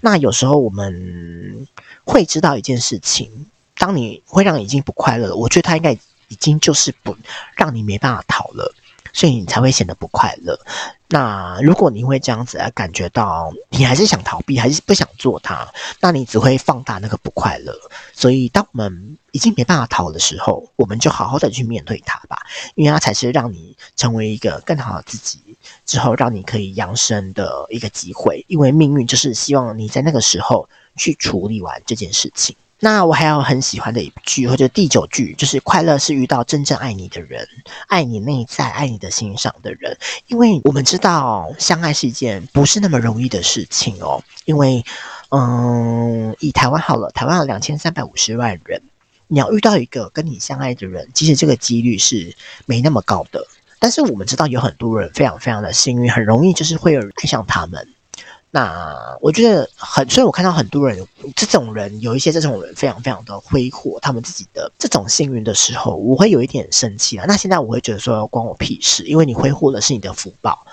[0.00, 1.68] 那有时候我们
[2.04, 3.46] 会知道一件事情，
[3.78, 7.16] 当你会让已经不快乐了，我觉得它应该已经就是不
[7.54, 8.74] 让你没办法逃了。
[9.14, 10.60] 所以你才会显得不快乐。
[11.08, 15.66] 那如果你会这样子来感觉到你还是想逃避，还是不想做它，
[16.00, 17.72] 那你只会放大那个不快乐。
[18.12, 22.44] 所以当我们已经没办法逃的时候，我们就好好的去面对它吧，
[22.74, 25.38] 因为它才是让你成为一个更好的自己，
[25.86, 28.44] 之后让你可以扬升的一个机会。
[28.48, 32.56] 因为命运就是希望你在那个时候去处理完这件事情。
[32.84, 37.48] 那我还有很喜欢的一句，或者第九句，就是快乐是遇到真正爱你的人，
[37.88, 39.96] 爱你内在、爱你的欣赏的人。
[40.26, 44.22] 因为我们知道，相爱是一件不是那么容易的事情哦。
[44.44, 44.84] 因为，
[45.30, 48.82] 嗯，以台湾好了，台湾有两千三百五十万人，
[49.28, 53.46] 你要遇到一个跟你相爱的人，其实这个几率是没那么高的。
[53.78, 57.88] 但是我们知道，有很多人非常非常的幸运，很容易就是会有人爱上他们。
[58.54, 67.24] 那我觉得很，所以我看到很多人，这种人有一些这种人非常非常的挥霍他们自己的这种幸运的时候，我会有一点生气啊。
[67.26, 70.64] 那现在我会觉得说关我屁事，因为你挥霍的是你的福报。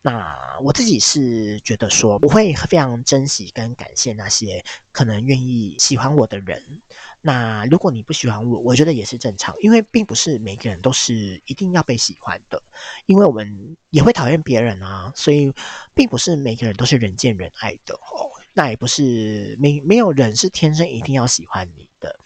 [0.00, 4.64] 那我自己是觉得说，我会非常珍惜跟感谢那些
[4.94, 6.80] 可能愿意喜欢我的人。
[7.20, 12.62] 那如果你不喜欢我，我觉得也是正常，因为并不是每个人都是一定要被喜欢的，
[13.06, 15.52] 因为我们也会讨厌别人啊，所以
[15.94, 18.30] 并不是每个人都是人见人爱的哦。
[18.56, 22.16] 那也不是没没有人是天生一定要喜欢你的，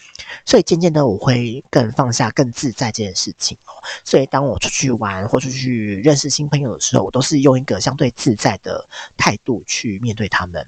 [0.45, 3.73] 所以渐渐的我会更放下、更自在这件事情哦。
[4.05, 10.67] 所以当我出去玩或出去认识新朋友的时候，我都是用一个相对自在的态度去面对他们。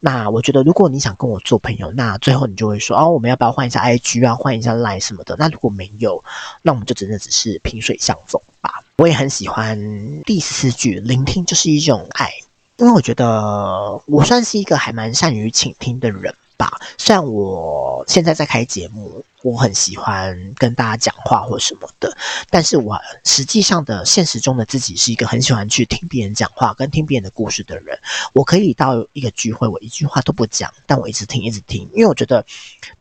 [0.00, 5.36] 那我觉得，如果你想跟我做朋友，那最后你就会说哦，我们要不要换一下 IG 啊，换一下 Line 什么的？
[5.38, 6.22] 那如果没有，
[6.62, 8.82] 那我们就真的只是萍水相逢吧。
[8.96, 9.78] 我也很喜欢
[10.24, 12.30] 第四句，聆听就是一种爱。
[12.76, 16.70] 因为我觉得我算是一个还蛮善于倾听的人吧。
[16.98, 19.24] 虽然我现在在开节目。
[19.46, 22.12] 我很喜欢跟大家讲话或什么的，
[22.50, 27.96] 但是我实际上的现实中的自己是一个很喜欢去听别人讲话跟听别人的故事的人。
[28.32, 32.44] 我可以到一个聚会，我一句话都不讲，但我一直听，一直听，因为我觉得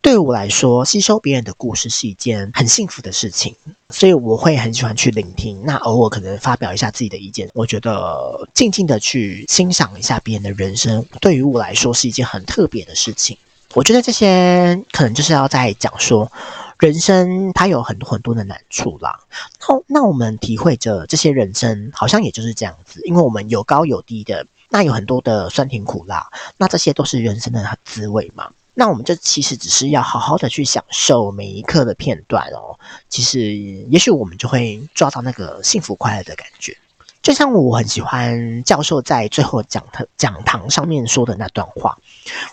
[0.01, 3.55] 对我来说，吸收别人的故事是一件很幸福的事情，
[3.89, 5.59] 所以我会很喜欢去聆听。
[5.65, 13.35] 那偶尔可能发表一下自己的意见，我觉得静静的去欣赏一下别人的人生，对于我来说是一件很特别的事情。
[13.75, 16.31] 我觉得这些可能就是要在讲说，
[16.79, 19.19] 人生它有很多很多的难处啦。
[19.59, 28.49] 那那我们体会着这些人生，好像也就是这样子，因为我们有高有低的，那有很多的酸甜苦辣，那这些都是人生的滋味嘛。
[28.75, 32.79] 那我们这其实只是要好好的去享受每一刻的片段哦。
[33.09, 33.41] 其实
[33.89, 36.77] 也许我们就会抓到那个幸福快乐的感觉。
[37.25, 41.97] 就像我很喜欢教授在最后讲堂讲堂上面说的那段话，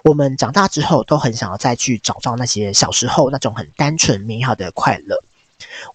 [0.03, 5.23] 我们长大之后都很想要再去找到那些小时候那种很单纯美好的快乐。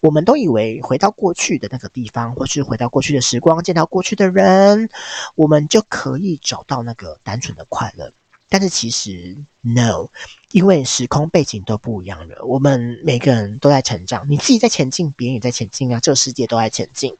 [0.00, 4.88] 我们都以为回到过去的那个地方，或是回到过去的时光，见到过去的人，
[5.34, 8.12] 我们就可以找到那个单纯的快乐。
[8.48, 10.06] 但是其实 no，
[10.52, 12.44] 因为时空背景都不一样了。
[12.44, 17.16] 我们每个人都在成长，你自己在前进，别人也在前进啊，这个世界都在前进。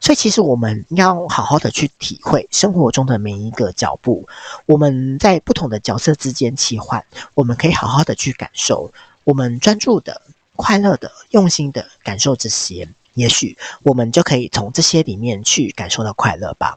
[0.00, 4.28] 所以，其实我们要好好的去体会生活中的每一个脚步。
[4.66, 7.04] 我们在不同的角色之间切换，
[7.34, 8.92] 我们可以好好的去感受。
[9.22, 10.20] 我们专注的、
[10.56, 16.76] 快乐的、用心的感受这些，也许我们就可以从这些里面去感受到快乐吧。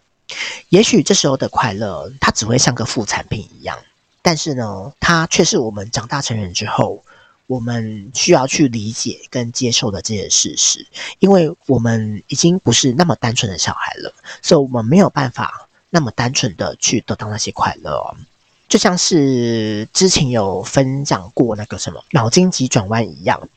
[0.69, 3.77] 也许这时候的快乐，它只会像个副产品一样，
[4.21, 7.01] 但是呢，它却是我们长大成人之后。
[7.47, 10.85] 我们需要去理解跟接受的这些事实，
[11.19, 18.15] 因为我们已经不是那么单纯的小孩了，所以我们没有办法那么单纯的去得到那些快乐哦。
[18.67, 23.49] 就像是之前有分享过那个什么脑筋急转弯一样。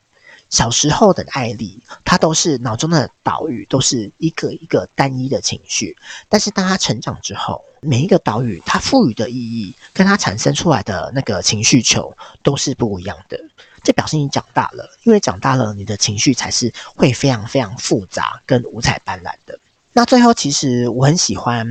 [0.51, 5.95] 小时候的艾莉，她都是脑中的岛屿，都是一个一个单一的情绪。
[6.27, 13.39] 但是当她成长之后，每一个岛屿，它赋予的意义，跟它产生出来的那个情绪球，都是不一样的。
[13.83, 19.59] 这表示你长大了，因为长大了，你的情绪才是会非常非常复杂跟五彩斑斓的。
[19.93, 21.67] 那最后，其实我很喜欢，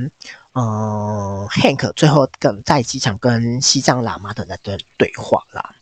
[0.52, 5.74] 嗯、呃，Hank 最后跟在机场跟西藏喇嘛的那段对话啦。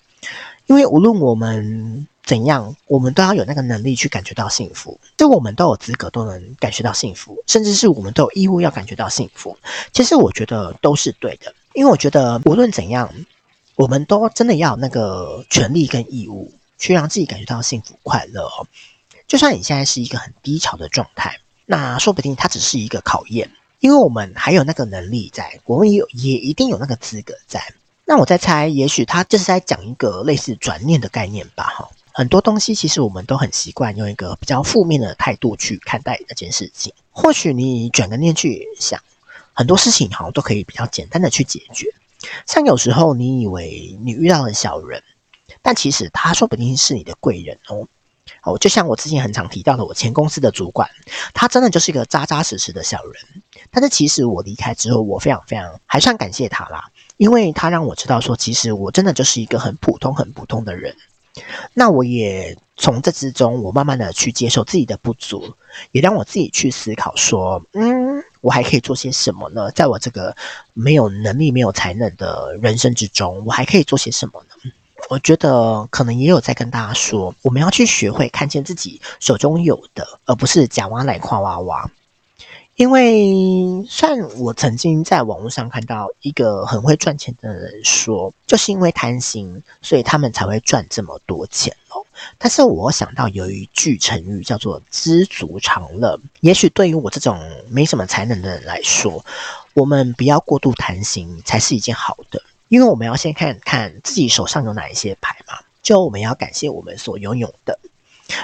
[0.67, 4.99] 因为无论我们怎样，我们都要有那个能力去感觉到幸福。
[5.17, 9.57] 就我们都有资格都能感觉到幸福，甚至是我们都有义务要感觉到幸福。
[9.93, 13.13] 其实我觉得都是对的，因为我觉得无论怎样，
[13.77, 18.67] 我们都真的要有那个权利跟义务去让自己感觉到幸福快乐哦。
[19.29, 23.51] 就算你现在是一个很低潮的状态，那说不定它只是一个考验，
[23.81, 27.63] 因为我们还有那个能力在，我们也有也一定有那个资格在。
[28.05, 31.89] 那我在猜，也许他就是在讲一个类似转念的概念吧，哈。
[32.13, 36.95] 很多东西其实我们都很习惯用一个比较负面的态度去看待那件事情。
[37.11, 38.99] 或许你转个念去想，
[39.53, 41.93] 很多事情好像都可以比较简单的去解决。
[42.47, 45.03] 像有时候你以为你遇到了小人，
[45.63, 47.87] 但其实他说不定是你的贵人哦。
[48.43, 50.89] 哦，就像我之前很常提到的，我前公司的主管，
[51.33, 53.43] 他真的就是一个扎扎实实的小人。
[53.71, 56.91] 但是其实我离开之后，我非常非常还算感谢他啦。
[57.17, 60.97] 因为他让我知道说，其实我真的就是一个很普通、很普通的人。
[61.75, 65.55] 那我也从这之中，我慢慢的去接受自己的不足，
[65.93, 69.69] 也让我自己去思考说，嗯，我还可以做些什么呢？
[69.73, 70.33] 在我这个
[70.73, 74.71] 没有能力、没有才能的人生之中，我还可以做些什么呢？
[75.11, 81.91] 我觉得可能也有在跟大家说，我们要去学会看见自己手中有的，而不是假挖来夸娃娃。
[82.77, 92.05] 因为，算我曾经在网络上看到一个很会赚钱的人说，就是因为贪心，所以他们才会赚这么多钱哦。
[92.37, 96.21] 但是我想到有一句成语叫做“知足常乐”。
[96.41, 99.25] 也许对于我这种没什么才能的人来说，
[99.73, 102.43] 我们不要过度贪心才是一件好的。
[102.69, 107.79] 因为我们要先看看自己手上有哪一些牌嘛，就我们要感谢我们所拥有的。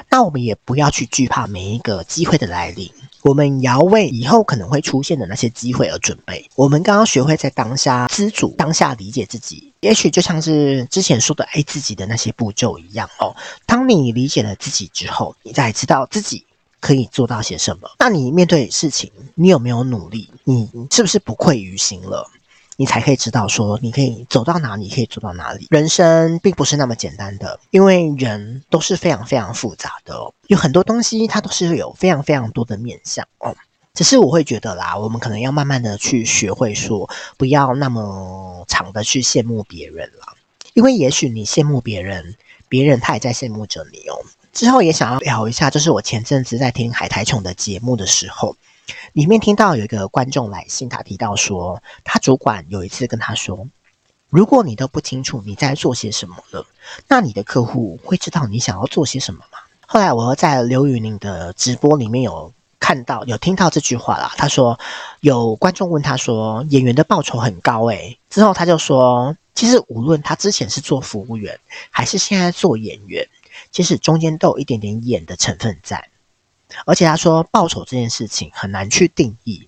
[0.09, 2.91] 那我们也不要去惧怕每一个机会的来临。
[3.23, 6.49] 我们要为以后可能会出现的那些机会而准备。
[6.57, 13.35] 我们刚刚学会在当下知足，当下理解自己，也许就像是之前说的爱自己的那些步骤一样哦。
[13.65, 16.45] 当你理解了自己之后，你再知道自己
[16.81, 17.89] 可以做到些什么。
[17.99, 20.29] 那你面对事情，你有没有努力？
[20.45, 22.29] 你是不是不愧于心了？
[22.77, 25.67] 你才可以知道说，你可以走到哪里，可以做到哪里。
[25.71, 33.55] 人生并不是那么简单的，因为人都是非常非常复杂的，有很多东西它都是有非常非常多的面向哦。
[33.95, 40.35] 只是我会觉得啦，我们可能要慢慢的去学会说，不要那么长的去羡慕别人了，
[40.73, 42.35] 因为也许你羡慕别人，
[42.71, 44.17] 别人他也在羡慕着你哦。
[44.55, 48.57] 之后也想要聊一下，就是我前阵子在听海苔琼的节目的时候，
[49.13, 53.69] 里面听到有一个观众来信，他提到说，他主管有一次跟他说，
[54.29, 56.67] 如果你都不清楚你在做些什么了，
[57.09, 59.59] 那你的客户会知道你想要做些什么吗？
[59.87, 64.33] 后来我在刘宇宁的直播里面有看到，有听到这句话啦。
[64.37, 64.79] 他说
[65.21, 71.61] 有观众问他说，演员的报酬很高诶，之后他就说，其实无论他之前是做服务员，
[71.91, 73.29] 还是现在做演员，
[73.71, 76.09] 其实中间都有一点点演的成分在。
[76.87, 79.67] 而且他说报酬这件事情很难去定义。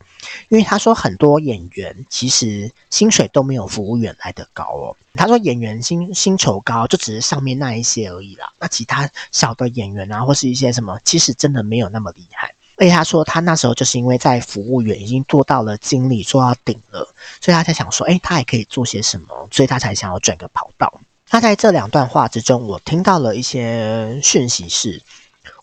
[0.49, 4.97] 因为他说很多演员其实薪水都没有服务员来得高哦。
[5.13, 8.51] 他说演员薪薪酬高，就只是上面那一些而已啦。
[8.59, 12.55] 那其他小的演员啊，或是一些什么，其实真的没有那么厉害。
[12.77, 17.07] 而且他说他那时候就是因为在服务员已经做到了经理，做到顶了，
[17.43, 21.01] 所以他才想说，诶，他还可以做些什么，所以他才想要转个跑道。
[21.31, 25.03] 那在这两段话之中，我听到了一些讯息是。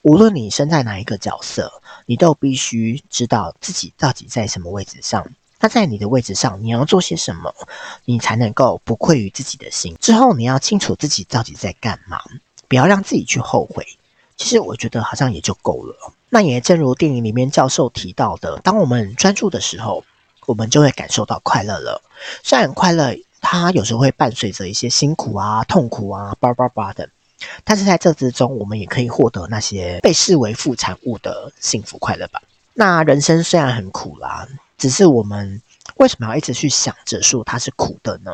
[0.04, 1.72] 无论你身在哪一个角色，
[2.06, 5.26] 你都必须知道自己到底在什么位置上。
[5.60, 7.54] 那在你的位置上，你要做些什么，
[8.06, 9.96] 你才能够不愧于自己的心。
[10.00, 12.20] 之后你要清楚自己到底在干嘛，
[12.68, 13.86] 不要让自己去后悔。
[14.38, 16.14] 其实我觉得好像也就够了。
[16.30, 20.04] 那也正如电影里面教授提到的，当我们专注的时候，
[20.48, 22.02] 我们就会感受到快乐了。
[22.42, 27.08] 虽然快乐它有时候会伴随着一些辛苦啊、痛苦啊、叭叭叭的。
[27.64, 32.42] 但是在这之中，我们也可以获得那些被视为副产物的幸福快乐吧。
[32.74, 35.62] 那人生虽然很苦啦，只是我们
[35.96, 38.32] 为什么要一直去想着说它是苦的呢？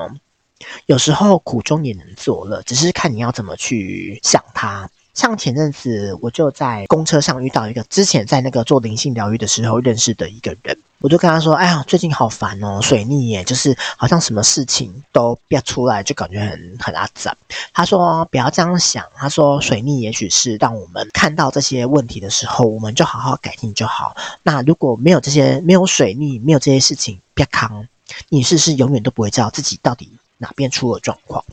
[0.86, 4.90] 有时候苦中也能作乐，只是看你要怎么去想它。
[5.18, 17.36] 像前阵子，我就在公车上遇到一个之前在那个做灵性疗愈的时候认识的一个人，我就跟他说：“哎呀，最近好烦哦，水逆耶，就是好像什么事情都憋出来，就感觉很很阿杂。”
[17.74, 24.16] 他说：“不要这样想。”他说：“水逆也许是让我们看到这些问题的时候，我们就好好改进就好。
[24.44, 27.88] 那如果没有这些，没有水逆，没有这些事情憋康，
[28.30, 31.44] 你是不是永远都不会知道自己到底哪边出了状况？”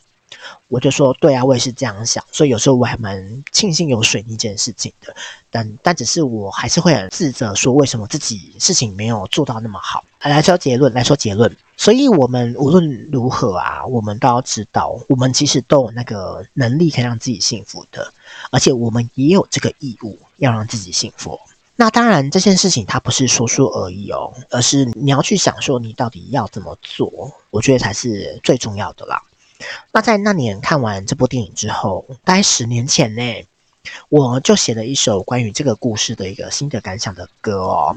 [0.75, 5.15] 我就说对啊，我也是这样想，所以有时候我还蛮庆幸有水逆这件事情的，
[5.49, 10.05] 但但只是我还是会很自责，说为什么自己事情没有做到那么好。
[10.19, 18.13] 来说结论，来说结论，所以我们无论如何啊，我们都要知道，我们其实都有那个能力可以让自己幸福的，
[18.51, 21.39] 而且我们也有这个义务要让自己幸福。
[21.77, 29.23] 那当然，这件事情它不是说说而已哦，而是你要去想说你到底要怎么做，我觉得才是最重要的啦。
[29.93, 33.47] 那在那年看完这部电影之后，大概十年前呢，
[34.09, 37.97] 我就写了一首关于这个故事的一个心得感想的歌哦。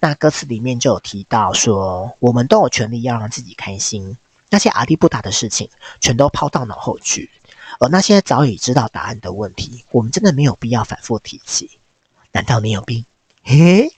[0.00, 4.16] 那歌词里面就有提到说，我们都有权利要让自己开心，
[4.50, 7.30] 那些阿里不达的事情全都抛到脑后去，
[7.80, 11.70] 而那些早已知道答案的问题，我们真的没有必要反复提起。
[12.32, 13.04] 难道你有病？
[13.42, 13.90] 嘿。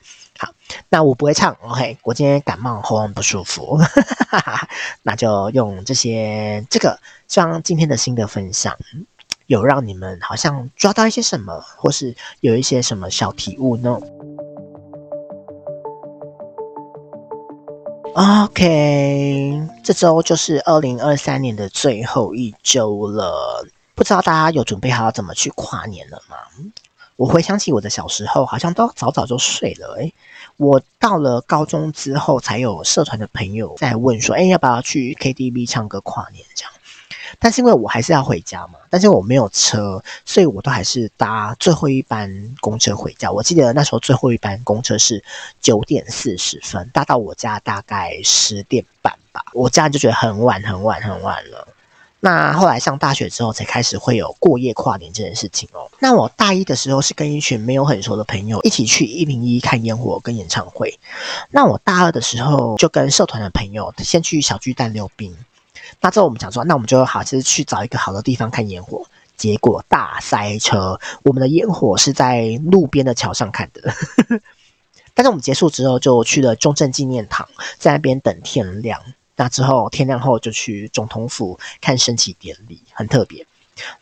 [0.43, 0.55] 好，
[0.89, 1.99] 那我不会唱，OK？
[2.03, 3.79] 我今天感冒，喉咙不舒服，
[5.03, 8.75] 那就用这些这个，希望今天的心得分享
[9.45, 14.01] 有让你们好像抓到一些什么，或是有一些什么小体悟呢
[18.15, 26.37] ？OK，这周就是二零二三年的最后一周了，不知道大家有准备好要怎么去跨年了吗？
[27.21, 29.95] 我回想起我的小时候，好像都早早就睡了。
[29.99, 30.11] 诶，
[30.57, 36.73] 我到了高中之后，才有社团的朋友在问说：“诶，要不要去 KTV 唱歌跨年？”这样。
[37.39, 43.31] 但是因为我还是要回家嘛，但是我没有车，所以我都还是搭最后一班公车回家。
[43.31, 45.23] 我记得那时候最后一班公车是
[45.61, 49.45] 九点四十分，搭到我家大概十点半吧。
[49.53, 51.69] 我家就觉得很晚、很晚、很晚了。
[52.23, 55.91] 那后来上大学之后，才开始会有过夜跨年这件事情哦。
[56.01, 60.99] 那我大一的时候是跟一群没有很熟的朋友一起去一零一看烟火跟演唱会。
[61.51, 65.35] 那我大二的时候就跟社团的朋友先去小巨蛋溜冰。
[66.01, 69.05] 那之后我们讲说，那我们就好，就是去找一个好的地方看烟火。
[69.37, 73.95] 结果大塞车，我们的烟火是在路边的桥上看的。
[75.15, 77.49] 但是我们结束之后就去了中正纪念堂，
[77.79, 79.01] 在那边等天亮。
[79.41, 83.47] 那之后天亮后就去总统府看升旗典礼，很特别。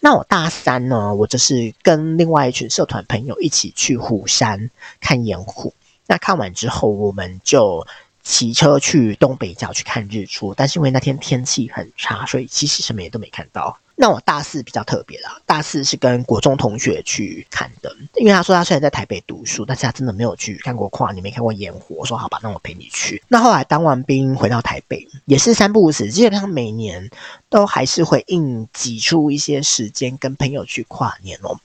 [0.00, 4.68] 那我大三呢，我就是跟另外一群社团朋友一起去虎山
[5.00, 5.72] 看烟火。
[6.08, 7.86] 那看完之后，我们就
[8.24, 13.78] 骑车去东北角去看日出，但是因为那天天气很差，所以其实什么也都没看到。
[14.00, 21.96] 那我大四比较特别啦，大四是跟国中同学去看的，因为他说他虽然在台北读书，但是他真的没有去看过跨年，没看过烟火。
[21.96, 23.20] 我说好吧，那我陪你去。
[23.26, 27.10] 那后来当完兵回到台北，也是三不五时，基本上每年
[27.48, 31.58] 都还是会硬挤出一些时间跟朋友去跨年哦。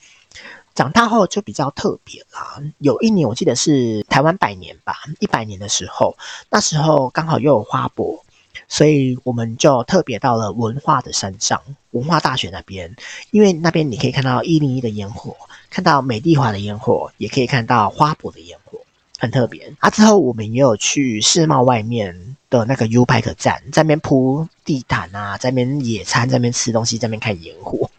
[0.73, 6.17] 长大后就比较特别啦，有一年我记得是台湾百年吧，一百年的时候，
[6.49, 8.25] 那时候刚好又有花博。
[8.67, 12.95] 所以我们就特别到了文化的山上，文化大学那边，
[13.31, 15.35] 因为那边你可以看到一零一的烟火，
[15.69, 18.79] 看到美丽华的烟火，也可以看到花博的烟火，
[19.19, 19.73] 很特别。
[19.79, 27.89] 啊，之后我们也有去世贸外面的那个 U-Bike 站，在那边铺地毯啊，在那边野餐，在那边吃东西，在那边看烟火，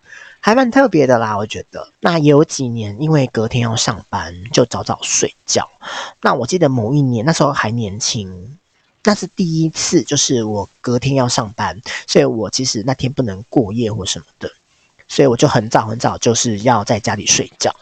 [0.40, 1.88] 还蛮特别的啦，我觉得。
[2.00, 5.68] 那也有几年，因为隔天要上班，就早早睡觉。
[6.22, 8.56] 那我记得某一年，那时候还年轻。
[9.04, 14.50] 那是第一次，就是我隔天要上班，所以我其实那天不能过夜或什么的，
[15.06, 17.74] 所以我就很早很早就是要在家里睡觉。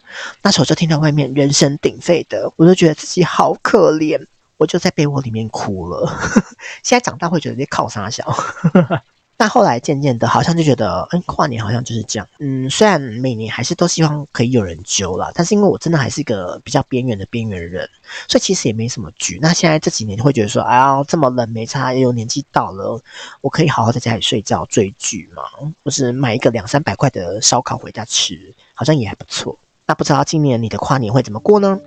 [0.43, 6.13] 那时候就听到外面人声鼎沸的，我就觉得自己好可怜，我就在被窝里面哭了。
[6.83, 8.25] 现在长大会觉得你靠啥小。
[9.37, 12.29] 但后来渐渐的，好像就觉得，嗯，跨年好像就是这样。
[12.39, 17.89] 嗯，虽然每年还是都希望可以有人揪啦，但是因为我真的还是一个比较边缘的边缘人，
[18.29, 19.41] 所以其实也没什么局。
[19.43, 23.01] 那现在这几年会觉得说，哎呀，这么冷没差，也有年纪到了，
[23.41, 25.43] 我可以好好在家里睡觉追剧嘛，
[25.83, 29.57] 或是买一个两三百块的烧烤回家吃，好像也还不错。
[29.85, 31.81] 那不知道今年你的跨年会怎么过呢？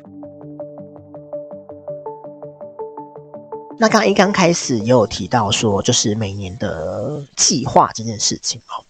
[3.78, 8.84] 那刚一刚开始也有提到说，就是每年的计划这件事情哦。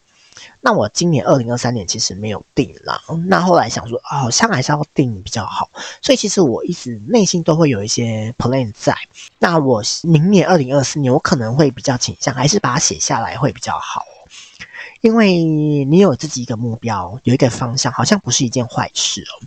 [0.62, 3.02] 那我今年二零二三年其实没有定啦。
[3.28, 5.70] 那后来想说，好像还是要定比较好。
[6.02, 8.96] 所以其实我一直内心都会有一些 plan 在。
[9.40, 14.06] 那我明年二零二四年，我可能会比较倾向还是把它写下来会比较好。
[15.02, 19.46] 因为你有自己一个目标，有一个方向，好像不是一件坏事哦。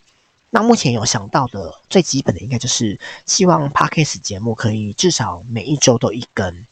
[0.50, 6.64] 那目前有想到的最基本的，应该就是希望 Podcast 节目可以至少每一周都一更。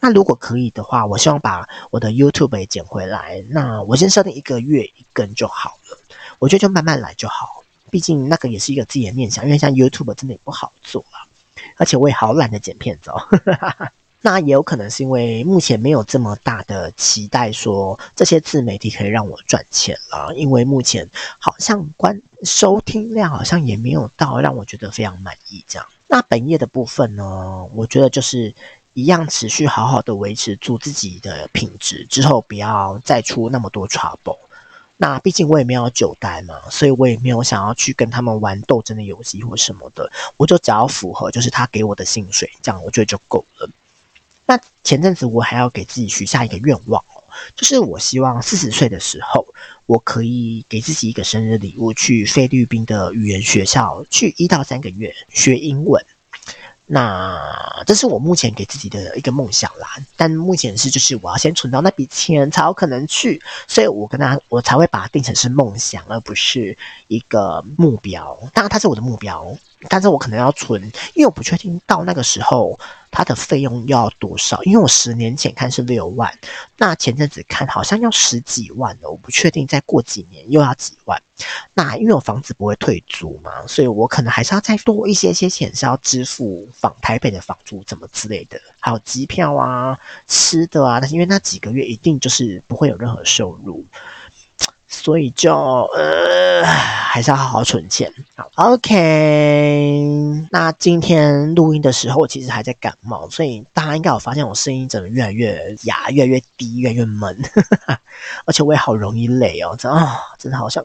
[0.00, 3.44] 那如果可以的话，我希望把我的 YouTube 也捡回来。
[3.50, 5.98] 那我先设定一个月一更就好了。
[6.38, 9.44] 我觉得就慢慢来就好，毕竟那个也是一个自己的念想。
[9.44, 11.26] 因为像 YouTube 真的也不好做啊，
[11.76, 13.20] 而且我也好懒得剪片子哦。
[14.20, 20.34] 那也有可能是因为目前没有这么大的期待，说这些自媒体可以让我赚钱了。
[20.34, 21.08] 因为目前
[21.38, 25.86] 好像观收听量好像也没有到让我觉得非常满意这样。
[26.08, 28.52] 那本业的部分呢，我觉得就是
[28.94, 34.38] 一样持续好好的维持住自己的品质，之后不要再出那么多 trouble。
[34.96, 40.10] 那毕竟我也没有久待嘛，所以我也没有想要去跟他们玩斗争的游戏或什么的。
[40.36, 43.70] 我就只要符合就是他给我的薪水，这样我觉得就够了。
[44.48, 47.04] 那前阵子我还要给自己许下一个愿望，
[47.54, 49.46] 就是我希望四十岁的时候，
[49.84, 56.02] 我可以给自己一个生日礼物，去菲律宾的语言学校去一到三个月学英文。
[56.90, 57.38] 那
[57.86, 59.86] 这是我目前给自己的一个梦想啦，
[60.16, 66.74] 但目前是就是我要先存到那笔钱才有可能去，所以我跟他我才会把它定成是梦想，而不是
[67.08, 68.34] 一个目标。
[68.54, 69.54] 当然它是我的目标，
[69.88, 70.82] 但是我可能要存，
[71.14, 72.78] 因为我不确定到那个时候。
[73.10, 74.62] 它的费用要多少？
[74.64, 76.30] 因为我十年前看是六万，
[76.76, 81.20] 那前阵子看好像要十几万了，我不确定再过几年又要几万。
[81.72, 91.00] 那因为我房子不会退租嘛，所以我可能还是要再多一些些钱，是要支付房台北的房租怎么之类的，还有机票啊、吃的啊。
[91.00, 93.82] 但是因为那几个月一定就是不会有任何收入。
[94.98, 95.54] 所以就
[95.96, 98.12] 呃，还是要好好存钱。
[98.34, 100.46] 好，OK。
[100.50, 107.36] 那今天录音的时候，其实还在感冒，所以大家应该有发现我声音怎么越来越哑、越来越低、越来越闷，
[108.44, 110.84] 而且我也好容易累哦，真的、真的好像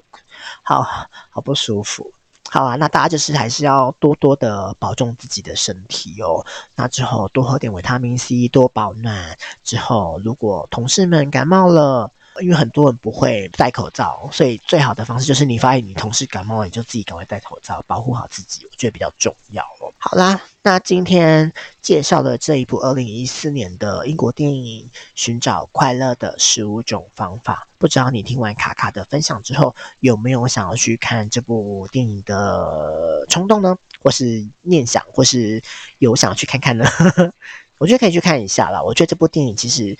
[0.62, 0.86] 好
[1.30, 2.14] 好不舒服。
[2.50, 6.46] 好啊，那大家就是还是要多多的保重自己的身体哦。
[6.76, 9.36] 那之后多喝点维他命 C，多保暖。
[9.64, 12.12] 之后如果同事们感冒了，
[12.42, 19.94] 因为很多人不会戴口罩，所以最好的方式就是你发现你同事感冒了，你就自己赶快戴口罩，保护好自己，我觉得比较重要哦。
[19.98, 24.84] 好啦，那今天介绍的这一部二零一四年的英国电影
[25.16, 33.78] 《寻找快乐的十五种方法》，不知道你听完卡卡的分享之后，有没有想要去看这部电影的冲动呢？
[34.00, 35.62] 或是念想，或是
[36.00, 36.86] 有想要去看看呢？
[37.78, 38.82] 我觉得可以去看一下啦。
[38.82, 39.98] 我觉得这部电影其实。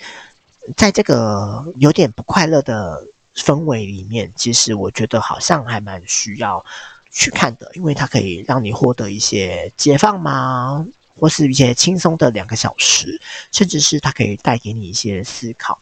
[0.76, 3.04] 在这个有点不快乐的
[3.36, 6.64] 氛围里面，其实我觉得好像还蛮需要
[7.10, 10.86] 去看的，因为它可以让你获得一些解放嘛，
[11.18, 13.20] 或是一些轻松的两个小时，
[13.52, 15.78] 甚至是它可以带给你一些思考。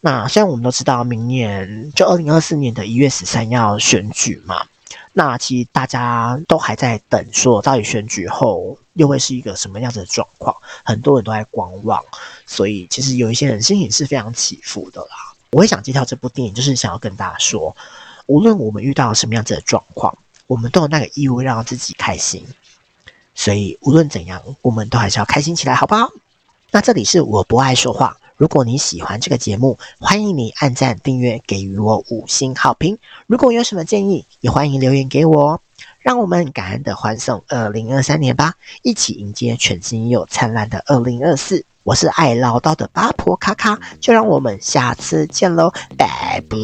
[0.00, 4.66] 那虽然我们都知道，明年就二零二四年的一月十三要选举嘛，
[5.12, 12.02] 那其实大家都还在等，说到底选举后又会是一个什么样子的状况，很多人都在观望，
[12.46, 15.32] 所以其实有一些人心情是非常起伏的啦。
[15.50, 17.76] 我会想介绍这部电影，就是想要跟大家说，
[18.26, 20.16] 无论我们遇到什么样子的状况，
[20.46, 22.44] 我们都有那个义务让自己开心。
[23.34, 26.08] 所以无论怎样，我们都还是要开心起来，好不好？
[26.70, 28.16] 那这里是我不爱说话。
[28.36, 32.98] 如果你喜欢这个节目，欢迎你按赞、订阅，给予我五星好评。
[33.28, 35.60] 如果有什么建议，也欢迎留言给我哦。
[36.04, 38.52] 让我们感恩的欢送二零二三年吧，
[38.82, 41.64] 一起迎接全新又灿烂的二零二四。
[41.82, 46.56] 我是爱唠叨的八婆卡卡，就让我们下次见喽，拜拜。